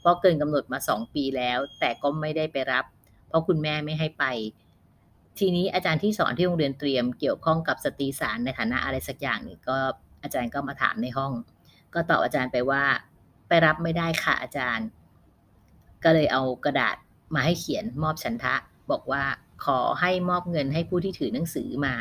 [0.00, 2.84] เพราะเกินกำหนดมาสองปีแล้ว แต่ก็ไม่ได้ไปรับ
[3.28, 4.24] เพราะคุณแม่ไม่ให้ไป
[5.38, 9.76] ทีนี้อาจารย์ที่สอนที่โรงเรียนเตรียมเกี่ยวข้องกับสตรีสารในฐานะอะไรสักอย่างนี่ก็
[10.22, 11.32] อาจารย์ก็มาถามในห้อง
[11.94, 12.84] ก็ตอบอาจารย์ไปว่า
[13.48, 14.86] ไปรับไม่ได้ค่ะอาจารย์
[16.04, 16.96] ก็เลยเอากระดาษ
[17.34, 18.54] มาให้เขียนมอบฉันทะ
[18.90, 19.24] บอกว่า
[19.64, 21.94] ขอให้มอบเงินให้ผู้ที่ถือหนังสือมา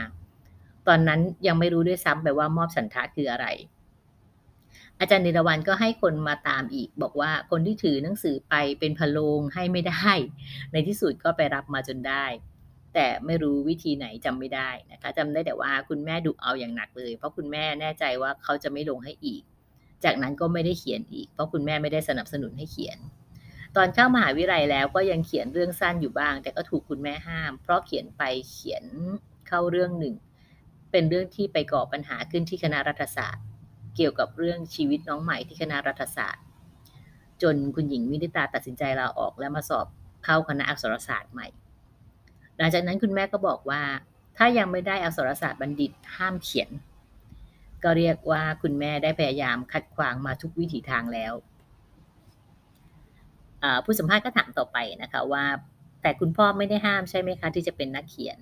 [0.88, 3.48] ตอนนั้นยังไม่รู้ด้วยซ้ำไปว่ามอบฉันทะคืออะไร
[5.00, 10.12] อาจารย์นิรวันก็ให้คนมาตามอีก บอกว่าคนที่ถือหนังสือไปเป็นพะโลงให้ไม่ได้
[10.72, 12.26] ในที่สุดก็ไปรับมาจนได้
[12.94, 19.42] แต่ไม่รู้วิธีไหนจำไม่ได้นะคะจำได้แต่ว่าคุณแม่ดุเอาอย่างหนักเลย เพราะคุณแม่แน่ใจว่าเขาจะไม่ลงให้อีก
[20.04, 22.98] จากนั้นก็ไม่ได้เขียนอีก เพราะคุณแม่ไม่ได้สนับสนุนให้เขียน
[23.76, 28.86] ตอนเข้ามหาวิทยาลัยแล้วก็ยังเขียนเรื่องสั้นอยู่บ้าง แต่ก็ถูกคุณแม่ห้าม เพราะเขียนไปเขียน
[29.48, 30.16] เข้าเรื่องหนึ่ง
[30.92, 33.46] เป็นเรื่องที่ไปก่อปัญหาขึ้นที่คณะรัฐศาสตร์
[33.96, 36.44] เกี่ยวกับเรื่องชีวิตน้องใหม่ที่คณะรัฐศาสตร์
[37.42, 39.88] จนคุณหญิงวินิตาตัดสินใจลาออกและมาสอบ
[40.24, 41.48] เข้าคณะอักษรศาสตร์ใหม่
[42.58, 43.82] หลังจากนั้นคุณแม่ก็บอกว่า
[44.38, 46.70] ถ้ายังไม่ได้อักษรศาสตร์บัณฑิตห้ามเขียน
[47.84, 51.34] ก็เรียกว่าคุณแม่ได้พยายามขัดขวางมาทุกวิถีทางแล้ว
[53.86, 55.46] ผู้สัมภาษณ์ก็ถามต่อไปนะคะว่า
[56.02, 58.40] แต่คุณพ่อไม่ได้ห้ามใช่ไหมคะ ที่จะเป็นนักเขียน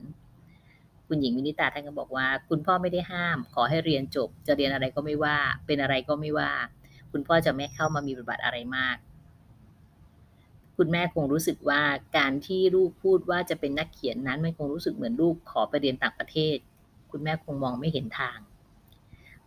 [1.07, 6.51] คุณหญิงวินิตาท่านก็บอกว่า คุณพ่อไม่ได้ห้าม ขอให้เรียนจบ จะเรียนอะไรก็ไม่ว่า เป็นอะไรก็ไม่ว่า
[7.11, 8.97] คุณพ่อจะไม่เข้ามามีบทบาทอะไรมาก
[10.78, 11.82] คุณแม่คงรู้สึกว่า
[12.17, 16.57] การที่ลูกพูดว่าจะเป็นนักเขียนนั้นมันคงรู้สึกเหมือนลูกขอไปเรียนต่างประเทศ
[17.11, 18.39] คุณแม่คงมองไม่เห็นทาง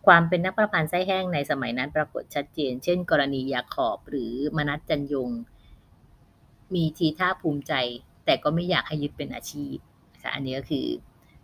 [0.06, 5.30] ความเป็นนักประพันธ์ไส้แห้งในสมัยนั้นปรากฏชัดเจน เช่น กรณียาขอบหรือมนัสจันยง
[6.74, 7.74] มีทีท่าภูมิใจ
[8.24, 9.76] แต่ก็ไม่อยากให้ยึดเป็นอาชีพ
[10.14, 10.86] นะคะอันนี้ก็คือ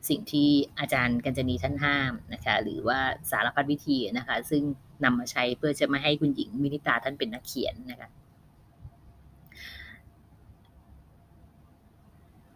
[0.09, 0.49] สิ่งที่
[0.79, 2.99] อาจารย์กัญจนีท่านห้ามนะคะหรือว่า
[3.31, 4.62] สารพัดวิธีนะคะ ซึ่ง
[5.05, 8.09] นำมาใช้เพื่อจะไม่ให้คุณหญิงมินิตาท่านเป็นนักเขียนนะคะ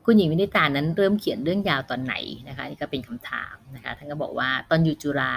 [0.05, 2.15] คุณหญิงวินิตานั้นเริ่มเขียนเรื่องยาวตอนไหน
[2.49, 5.35] นะคะนี่ก็เป็นคำถามนะคะท่านก็บอกว่าตอนอยู่จุฬา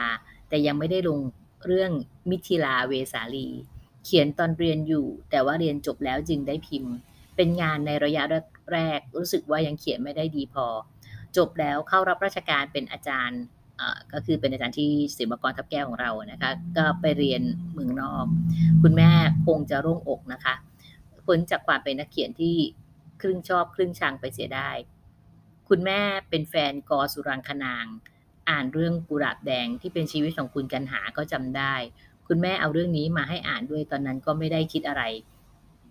[0.49, 1.19] แต่ยังไม่ได้ลง
[1.65, 1.91] เรื่อง
[2.29, 3.47] มิถิลาเวสาลี
[4.05, 6.93] เขียนตอนเรียนอยู่ แต่ว่าเรียนจบแล้วจึงได้พิมพ์
[7.36, 8.23] เป็นงานในระยะ
[8.73, 10.65] แรกรู้สึกว่ายังเขียนไม่ได้ดีพอ
[11.38, 13.41] จบแล้วเข้ารับราชการเป็นอาจารย์
[14.13, 17.41] ก็คือเป็นอาจารย์ที่ศิลปกรทับแก้วของเรานะคะ ก็ไปเรียน
[17.73, 18.25] เมืองนอก
[18.81, 19.09] คุณแม่
[19.45, 20.55] คงจะโล่งอกนะคะ
[21.25, 22.57] พ้นจากความเป็นนักเขียนที่
[23.21, 24.69] ครึ่งชอบครึ่งชังไปเสียได้
[25.69, 27.86] คุณแม่เป็นแฟนกอสุรังคนาง
[28.49, 31.73] อ่านเรื่องกุหลาบแดงที่เป็นชีวิตของคุณกันหาก็จำได้
[32.27, 35.03] คุณแม่เอาเรื่องนี้มาให้อ่านด้วยตอนนั้นก็ไม่ได้คิดอะไร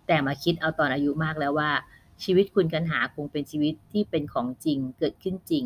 [0.07, 1.71] แต่มาคิดเอาตอนอายุมากแล้วว่า
[2.23, 5.65] ชีวิตคุณกันหาคงเป็นชีวิตที่เป็นของจริงเกิดขึ้นจริง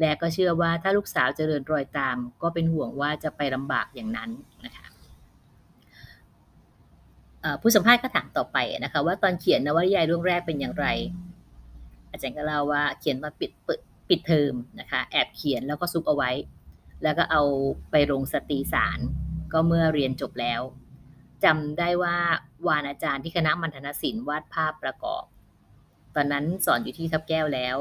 [0.00, 4.30] และก็เชื่อว่าถ้าลูกสาวจเจริญรอยตาม ก็เป็นห่วงว่าจะไปลำบากอย่างนั้น
[4.64, 4.86] นะคะ
[7.60, 10.86] ผู้สัมภาษณ์ก็ถามต่อไปนะคะว่าตอนเขียนนวนิยายเรื่องแรกเป็นอย่างไร
[12.10, 13.50] อาจารย์ก็เล่าว่าเขียนมาปิด
[14.08, 16.30] ปิดเทอมนะคะแอบเขียนแล้วก็ซุกเอาไว้
[17.02, 17.42] แล้วก็เอา
[17.90, 18.98] ไปลงสตรีสาร
[19.52, 20.60] ก็เมื่อเรียนจบแล้ว
[21.44, 22.16] จำได้ว่า
[22.68, 25.24] วานอาจารย์ที่คณะมัณฑนศิลป์วาดภาพประกอบ
[26.14, 27.76] ตอนนั้นสอนอยู่ที่ทับแก้วแล้ว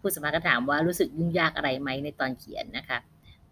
[0.00, 2.98] ผู้สมัครก็ถามว่ารู้สึกยุ่งยากอะไรไหมในตอนเขียนนะคะ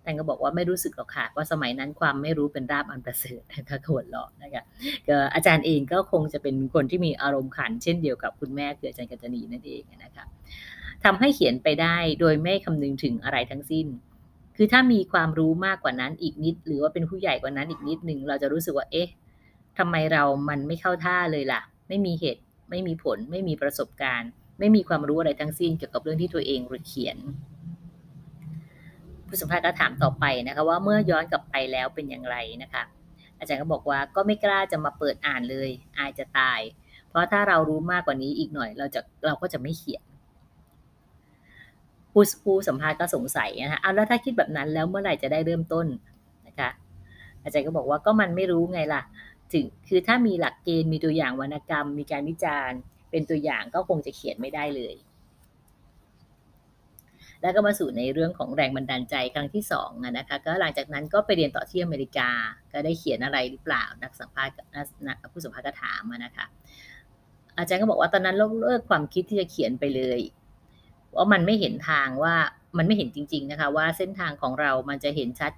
[0.05, 4.65] ท่านก็บอกว่าไม่รู้สึกหรอกค่ะว่าสมัยนั้นความไม่รู้เป็นราบอันประเสริฐนะคะขวดหลอกนะคะ
[5.09, 10.25] ก็อาจารย์เองก็คงจะเป็นคนที่มีอารมณ์ขัน เช่นเดียวกับคุณแม่คืออาจารย์กัญจนีนั่นเองนะคะ
[11.05, 13.87] ทำให้เขียนไปได้โดยไม่คำนึงถึงอะไรทั้งสิ้น
[14.57, 19.09] คือถ้ามีความรู้มากกว่านั้นอีกนิด หรือว่าเป็นผู้ใหญ่กว่านั้นอีกนิดหนึ่งเราจะรู้สึกว่า เอ๊ะ
[19.79, 27.17] ทำไมเรามันไม่เข้าท่าเลยล่ะ ไม่มีเหตุ ไม่มีผล ไม่มีประสบการณ์ ไม่มีความรู้อะไรทั้งสิ้นเกี่ยวกับเรื่องที่ตัวเองเขียน
[29.27, 32.83] ผู้สัมภาษณ์ก็ถามต่อไปนะคะว่าเมื่อย้อนกลับไปแล้วเป็นอย่างไรนะคะ
[33.39, 36.61] อาจารย์ก็บอกว่าก็ไม่กล้าจะมาเปิดอ่านเลย อายจะตาย
[37.09, 40.05] เพราะถ้าเรารู้มากกว่านี้อีกหน่อย เราจะเราก็จะไม่เขียน
[42.15, 45.87] ผู้ผู้สัมภาษณ์ก็สงสัยนะคะเอาแล้วถ้าคิดแบบนั้นแล้วเมื่อไหร่จะได้เริ่มต้น
[46.47, 46.71] นะคะ
[47.43, 49.03] อาจารย์ก็บอกว่าก็มันไม่รู้ไงล่ะ
[49.53, 52.79] ถึงคือถ้ามีหลักเกณฑ์มีตัวอย่างวรรณกรรม มีการวิจารณ์
[53.11, 54.97] เป็นตัวอย่างก็คงจะเขียนไม่ได้เลย
[57.43, 62.29] แล้วก็มาสู่ในเรื่องของแรงบันดาลใจครั้งที่สองนะคะ ก็หลังจากนั้นก็ไปเรียนต่อที่อเมริกา
[62.73, 64.55] ก็ได้เขียนอะไรหรือเปล่า นักสัมภาษณ์
[65.07, 66.47] นักผู้สัมภาษณ์ก็ถามนะคะ
[67.57, 70.21] อาจารย์ก็บอกว่าตอนนั้นเลิกความคิดที่จะเขียนไปเลย
[71.17, 72.35] ว่ามันไม่เห็นทางว่า
[72.79, 75.53] มันไม่เห็นจริง ๆ นะคะ ว่าเส้นทางของเรามันจะเห็นชัด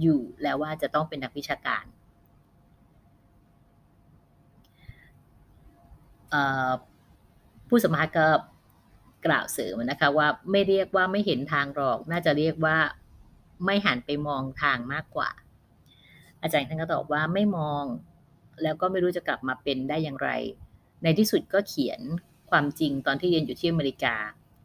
[0.00, 1.84] อยู่แล้วว่าจะต้องเป็นนักวิชาการ
[7.68, 8.26] ผู้สมัครก็
[9.26, 12.76] กล่าวเสริมนะคะว่าไม่เรียกว่าไม่เห็นทางหรอก น่าจะเรียกว่า
[13.64, 15.30] ไม่หันไปมองทางมากกว่า
[16.42, 17.84] อาจารย์ท่านก็ตอบว่าไม่มอง
[18.62, 20.30] แล้วก็ไม่รู้จะกลับมาเป็นได้อย่างไร
[21.02, 22.00] ในที่สุดก็เขียน
[22.50, 24.14] ความจริงตอนที่เรียนอยู่ที่อเมริกา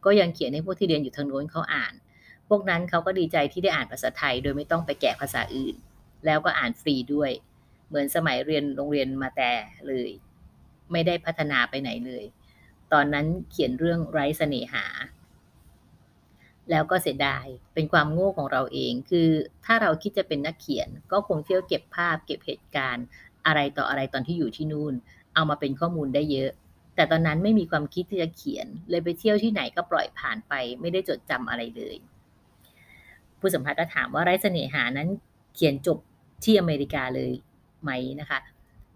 [0.05, 1.93] ก็ยังเขียนให้พวกที่เรียนอยู่ทางโน้นเขาอ่าน
[2.49, 5.75] พวกนั้นเขาก็ดีใจที่ได้อ่านภาษาไทย โดยไม่ต้องไปแกะภาษาอื่น
[6.25, 7.31] แล้วก็อ่านฟรีด้วย
[7.87, 9.51] เหมือนสมัยเรียนโรงเรียนมาแต่
[9.87, 10.09] เลย
[10.91, 12.23] ไม่ได้พัฒนาไปไหนเลย
[12.93, 14.85] ตอนนั้นเขียนเรื่องไร้เสน่หา
[16.71, 19.29] แล้วก็เสียดายเป็นความโง่ของเราเอง คือ
[19.65, 23.05] ถ้าเราคิดจะเป็นนักเขียน ก็คงเที่ยวเก็บภาพ เก็บเหตุการณ์
[23.45, 24.93] อะไรต่ออะไรตอนที่อยู่ที่นู่น
[25.35, 26.51] เอามาเป็นข้อมูลได้เยอะ
[26.95, 31.95] แต่ตอนนั้นไม่มีความคิดที่จะเขียน เลยไปเที่ยวที่ไหนก็ปล่อยผ่านไป ไม่ได้จดจำอะไรเลย
[33.39, 35.09] ผู้สัมภาษณ์ก็ถามว่าไร้เสน่หานั้น
[35.55, 35.97] เขียนจบ
[36.43, 37.31] ที่อเมริกาเลย
[37.81, 38.39] ไหมนะคะ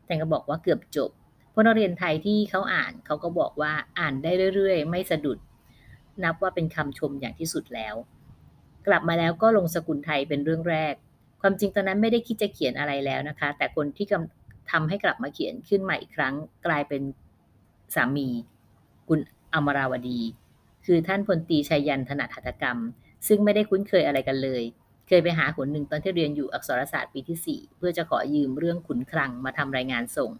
[0.05, 1.11] แต่ก็บอกว่าเกือบจบ
[1.55, 5.37] พราะนักเรียนไทยที่เขาอ่านเขาก็บอกว่าอ่านได้เรื่อยๆ ไม่สะดุด
[6.23, 7.95] นับว่าเป็นคำชมอย่างที่สุดแล้ว
[8.87, 10.93] กลับมาแล้วก็ลงสกุลไทยเป็นเรื่องแรก
[11.41, 14.05] ความจริงตอนนั้นไม่ได้คิดจะเขียนอะไรแล้วนะคะ แต่คนที่
[14.71, 16.33] ทำให้กลับมาเขียนขึ้นใหม่อีกครั้ง
[16.65, 17.01] กลายเป็น
[17.95, 18.27] สามี
[19.07, 19.19] คุณ
[19.53, 20.19] อมราวดี
[20.85, 22.77] คือท่านพลตีชัยยันถนัดหัตถกรรม
[23.27, 24.63] ซึ่งไม่ได้คุ้นเคยอะไรกันเลย
[25.07, 30.31] เคยไปหาหนหนึ่งตอนที่เรียนอยู่อักษรศาสตร์ปีที่4เพื่อจะขอยืมเรื่องขุนคลังมาทำรายงานส่ง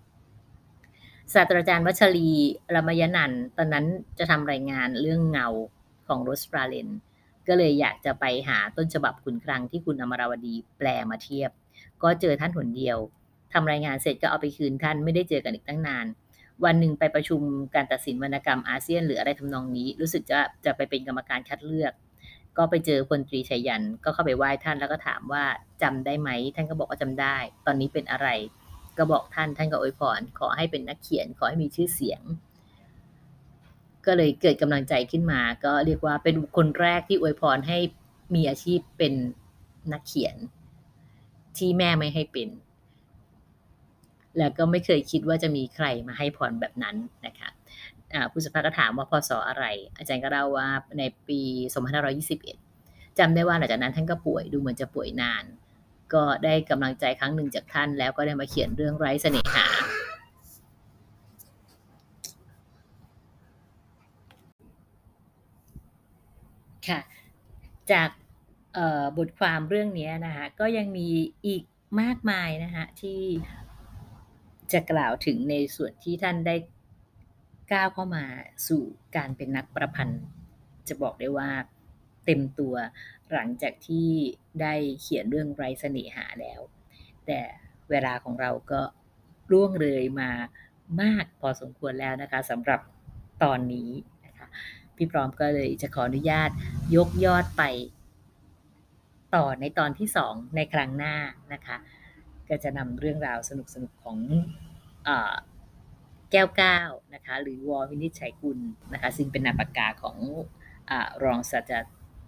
[1.33, 2.31] ศาสตราจารย์วัชรี
[2.75, 3.85] รมยนันตอนนั้น
[4.19, 5.47] จะทำรายงานเรื่องเงา
[6.07, 6.89] ของโรสปราเลน
[7.47, 11.51] ก็เลยอยากจะไปหาต้นฉบับคุณครังที่คุณอมราวดีแปลมาเทียบ
[12.03, 12.97] ก็เจอท่านหนเดียว
[13.53, 16.05] ทำรายงานเสร็จก็เอาไปคืนท่านไม่ได้เจอกันอีกตั้งนาน
[16.63, 17.41] วันหนึ่งไปประชุม
[17.75, 21.93] การตัดสินวรรณกรรมอาเซียนหรืออะไรทำนองนี้ รู้สึกจะจะไปเป็นกรรมการคัดเลือก
[22.57, 25.43] ก็ไปเจอพลตรีชัยยันก็เข้าไปไหว้ท่านแล้วก็ถามว่า
[25.81, 28.27] จำได้ไหม ท่านก็บอกว่าจำได้ ตอนนี้เป็นอะไร
[28.97, 32.21] ก็บอกท่านท่านก็อวยพรขอให้เป็นนักเขียน ขอให้มีชื่อเสียง
[34.05, 37.77] ก็เลยเกิดกำลังใจขึ้นมา ก็เรียกว่าเป็นคนแรกที่อวยพรให้
[38.35, 39.13] มีอาชีพเป็น
[39.93, 40.35] นักเขียน
[41.57, 42.49] ที่แม่ไม่ให้เป็น
[44.39, 47.49] แล้วก็ไม่เคยคิดว่าจะมีใครมาให้พรแบบนั้นนะคะ
[48.31, 49.65] ผู้สัมภาษณ์ก็ถามว่าพศออะไร
[49.97, 50.67] อาจารย์ก็เล่าว่า
[50.99, 51.39] ในปี
[52.25, 55.43] 2521จำได้ว่าหลังจากนั้นท่านก็ป่วยดูเหมือนจะป่วยนาน
[56.13, 59.65] ก็ได้กำลังใจครั้งหนึ่งจากท่าน แล้วก็ได้มาเขียนเรื่องไร้เสน่หา
[66.87, 66.99] ค่ะ
[67.91, 68.09] จาก
[69.17, 71.07] บทความเรื่องนี้นะคะก็ยังมี
[71.47, 71.63] อีก
[72.01, 73.21] มากมายนะคะที่
[74.75, 76.55] จะกล่าวถึงในส่วนที่ท่านได้
[77.73, 78.25] ก้าวเข้ามา
[78.67, 78.83] สู่
[79.15, 80.23] การเป็นนักประพันธ์
[80.87, 81.49] จะบอกได้ว่า
[82.25, 82.75] เต็มตัว
[83.33, 84.09] หลังจากที่
[84.61, 86.61] ได้เขียนเรื่องไรเสน่หาแล้ว
[87.25, 87.39] แต่
[87.89, 88.81] เวลาของเราก็
[89.51, 90.31] ร่วงเลยมา
[91.01, 92.79] มากพอสมควรแล้วนะคะสำหรับ
[93.43, 93.89] ตอนนี้
[94.25, 94.47] นะคะ
[94.95, 96.49] พี่พร้อมก็เลยจะขออนุญาต
[96.95, 97.63] ยกยอดไป
[99.35, 101.15] ต่อในตอนที่สองในครั้งหน้า
[101.53, 101.77] นะคะ
[102.49, 103.51] ก็จะนำเรื่องราวส
[103.81, 104.17] นุกๆของ
[106.31, 106.77] แก้วก้า
[107.13, 108.59] นะคะหรือวอวินิจฉัยกุล
[108.93, 110.17] นะคะซึ่งเป็นนามปากกาของ
[110.89, 110.91] อ
[111.23, 111.69] รองศาสต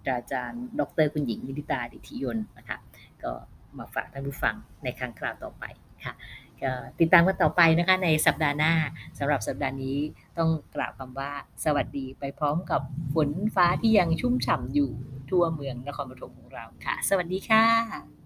[0.08, 2.78] ราจารย์ ดรคุณหญิงมิลิตาดิธิยนนะคะ
[3.22, 3.30] ก็
[3.78, 4.54] มาฝากท่านผู้ฟัง
[4.84, 5.64] ในครั้งคราวต่อไป
[6.04, 6.14] ค่ะ
[6.62, 8.72] ก็ติดตามกันต่อไปนะคะในสัปดาห์หน้า
[9.18, 9.96] สำหรับสัปดาห์นี้
[10.38, 11.30] ต้องกล่าวคำว่า
[11.64, 12.80] สวัสดีไปพร้อมกับ
[13.14, 14.90] ฝนฟ้าที่ยังชุ่มฉ่ำอยู่
[15.30, 18.17] ทั่วเมืองนครปฐมของเราค่ะ สวัสดีค่ะ